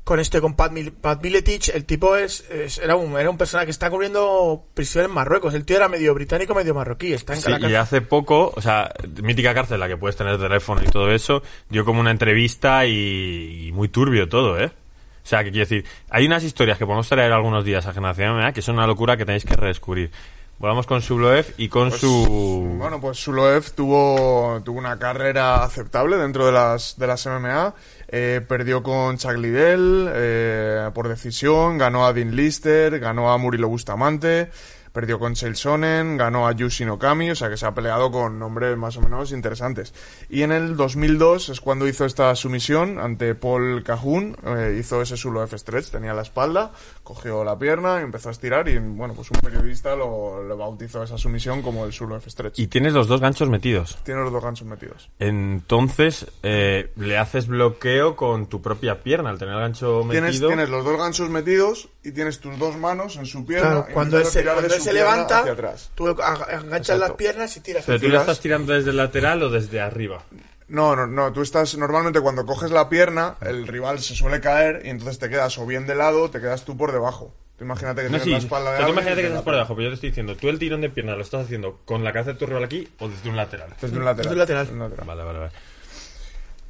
[0.03, 3.37] con este con Pat, Mil- Pat Miletich, el tipo es, es- era un era un
[3.37, 5.53] personaje que está cubriendo prisión en Marruecos.
[5.53, 7.13] El tío era medio británico, medio marroquí.
[7.13, 7.69] Está en Sí, Caracas.
[7.71, 8.91] y hace poco, o sea,
[9.21, 13.67] mítica cárcel, la que puedes tener teléfono y todo eso, dio como una entrevista y,
[13.67, 14.71] y muy turbio todo, ¿eh?
[15.23, 18.35] O sea, que quiero decir, hay unas historias que podemos traer algunos días a Generación
[18.35, 20.09] MMA que son una locura que tenéis que redescubrir.
[20.61, 22.75] Volvamos con Subloev y con Pues, su...
[22.77, 27.73] Bueno, pues Suloev tuvo, tuvo una carrera aceptable dentro de las, de las MMA.
[28.09, 33.69] Eh, perdió con Chuck Liddell eh, por decisión, ganó a Dean Lister, ganó a Murilo
[33.69, 34.51] Bustamante,
[34.91, 38.77] perdió con Sonnen, ganó a Yushin Okami, o sea que se ha peleado con nombres
[38.77, 39.93] más o menos interesantes.
[40.29, 45.17] Y en el 2002 es cuando hizo esta sumisión ante Paul Cajun, eh, hizo ese
[45.17, 46.71] Suloev Stretch, tenía la espalda,
[47.03, 51.03] cogió la pierna y empezó a estirar y bueno, pues un periodista lo, lo bautizó
[51.03, 52.59] esa sumisión como el Suloev Stretch.
[52.59, 53.97] Y tienes los dos ganchos metidos.
[54.03, 55.09] Tiene los dos ganchos metidos.
[55.19, 60.47] Entonces, eh, le haces bloqueo con tu propia pierna al tener el gancho Tienes, metido.
[60.49, 63.69] tienes los dos ganchos metidos y tienes tus dos manos en su pierna.
[63.71, 65.91] Claro, cuando él se, cuando él se levanta, hacia atrás.
[65.95, 66.97] tú enganchas Exacto.
[66.97, 67.83] las piernas y tiras.
[67.85, 70.23] Pero tú la estás tirando desde el lateral o desde arriba.
[70.71, 71.33] No, no, no.
[71.33, 75.29] Tú estás normalmente cuando coges la pierna, el rival se suele caer y entonces te
[75.29, 77.33] quedas o bien de lado o te quedas tú por debajo.
[77.57, 78.29] Tú imagínate que No, tienes sí.
[78.31, 79.95] la O espalda de sea, tú imagínate que te estás por debajo, pero yo te
[79.95, 82.45] estoy diciendo, tú el tirón de pierna lo estás haciendo con la cabeza de tu
[82.45, 83.69] rival aquí o desde un lateral.
[83.81, 84.15] Desde un lateral.
[84.15, 84.65] Desde un lateral.
[84.65, 85.07] Desde un lateral.
[85.07, 85.51] Vale, vale, vale.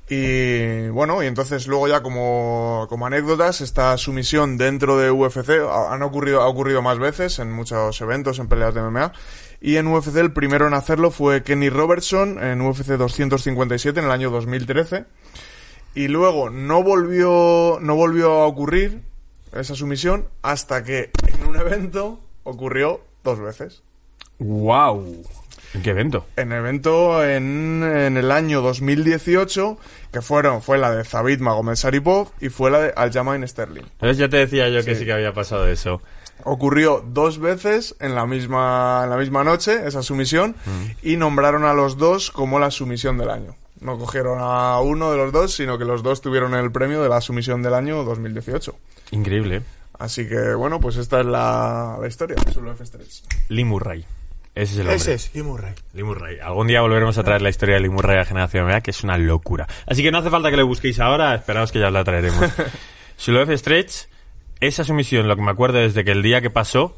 [0.10, 5.94] Y bueno, y entonces luego ya como, como anécdotas, esta sumisión dentro de UFC ha,
[5.94, 9.14] han ocurrido, ha ocurrido más veces en muchos eventos, en peleas de MMA.
[9.62, 14.12] Y en UFC el primero en hacerlo fue Kenny Robertson en UFC 257 en el
[14.12, 15.06] año 2013.
[15.94, 19.02] Y luego no volvió, no volvió a ocurrir
[19.54, 23.84] esa sumisión hasta que en un evento ocurrió dos veces.
[24.40, 25.24] ¡Wow!
[25.74, 26.26] ¿En qué evento?
[26.36, 29.78] En evento en, en el año 2018,
[30.12, 33.84] que fueron, fue la de Zabit Magomed Saripov y fue la de Aljamain Sterling.
[33.84, 36.02] Entonces ya te decía yo que sí que había pasado eso.
[36.46, 40.56] Ocurrió dos veces en la misma, en la misma noche, esa sumisión,
[41.02, 43.56] y nombraron a los dos como la sumisión del año.
[43.80, 47.10] No cogieron a uno de los dos, sino que los dos tuvieron el premio de
[47.10, 48.76] la sumisión del año 2018.
[49.12, 49.58] Increíble.
[49.58, 49.62] ¿eh?
[49.98, 53.24] Así que, bueno, pues esta es la, la historia de Solo F3.
[53.50, 54.06] Lee Murray.
[54.54, 54.96] Ese es el hombre.
[54.96, 55.74] Ese es, Lee Murray.
[55.94, 56.40] Lee Murray.
[56.40, 59.04] Algún día volveremos a traer la historia de Lee Murray a Generación MMA, que es
[59.04, 59.68] una locura.
[59.86, 62.52] Así que no hace falta que lo busquéis ahora, esperaos que ya la traeremos.
[63.18, 64.08] Suloef Stretch,
[64.62, 66.96] esa sumisión, lo que me acuerdo desde que el día que pasó,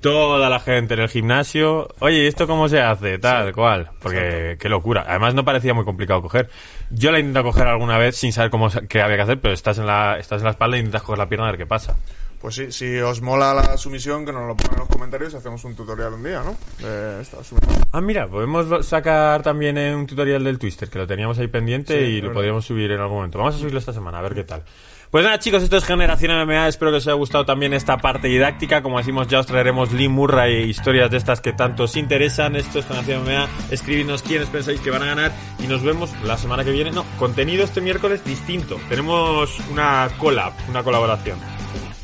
[0.00, 3.18] toda la gente en el gimnasio, oye, ¿y esto cómo se hace?
[3.18, 3.90] Tal, cual.
[4.00, 5.04] Porque qué locura.
[5.08, 6.50] Además no parecía muy complicado coger.
[6.90, 9.54] Yo la he intentado coger alguna vez sin saber cómo qué había que hacer, pero
[9.54, 11.66] estás en la, estás en la espalda e intentas coger la pierna a ver qué
[11.66, 11.96] pasa.
[12.40, 15.36] Pues sí, si os mola la sumisión, que nos lo pongan en los comentarios y
[15.36, 16.54] hacemos un tutorial un día, ¿no?
[16.86, 17.82] De esta sumisión.
[17.90, 21.98] Ah, mira, podemos sacar también eh, un tutorial del Twister, que lo teníamos ahí pendiente
[21.98, 23.38] Sí, y es lo podríamos subir en algún momento.
[23.38, 24.62] Vamos a subirlo esta semana, a ver qué tal.
[25.10, 26.68] Pues nada, chicos, esto es Generación MMA.
[26.68, 28.82] Espero que os haya gustado también esta parte didáctica.
[28.82, 32.56] Como decimos, ya os traeremos Lee Murray e historias de estas que tanto os interesan.
[32.56, 33.48] Esto es Generación MMA.
[33.70, 36.90] Escribidnos quiénes pensáis que van a ganar y nos vemos la semana que viene.
[36.90, 38.78] No, contenido este miércoles distinto.
[38.88, 41.38] Tenemos una collab, una colaboración.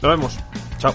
[0.00, 0.38] Nos vemos.
[0.78, 0.94] Chao.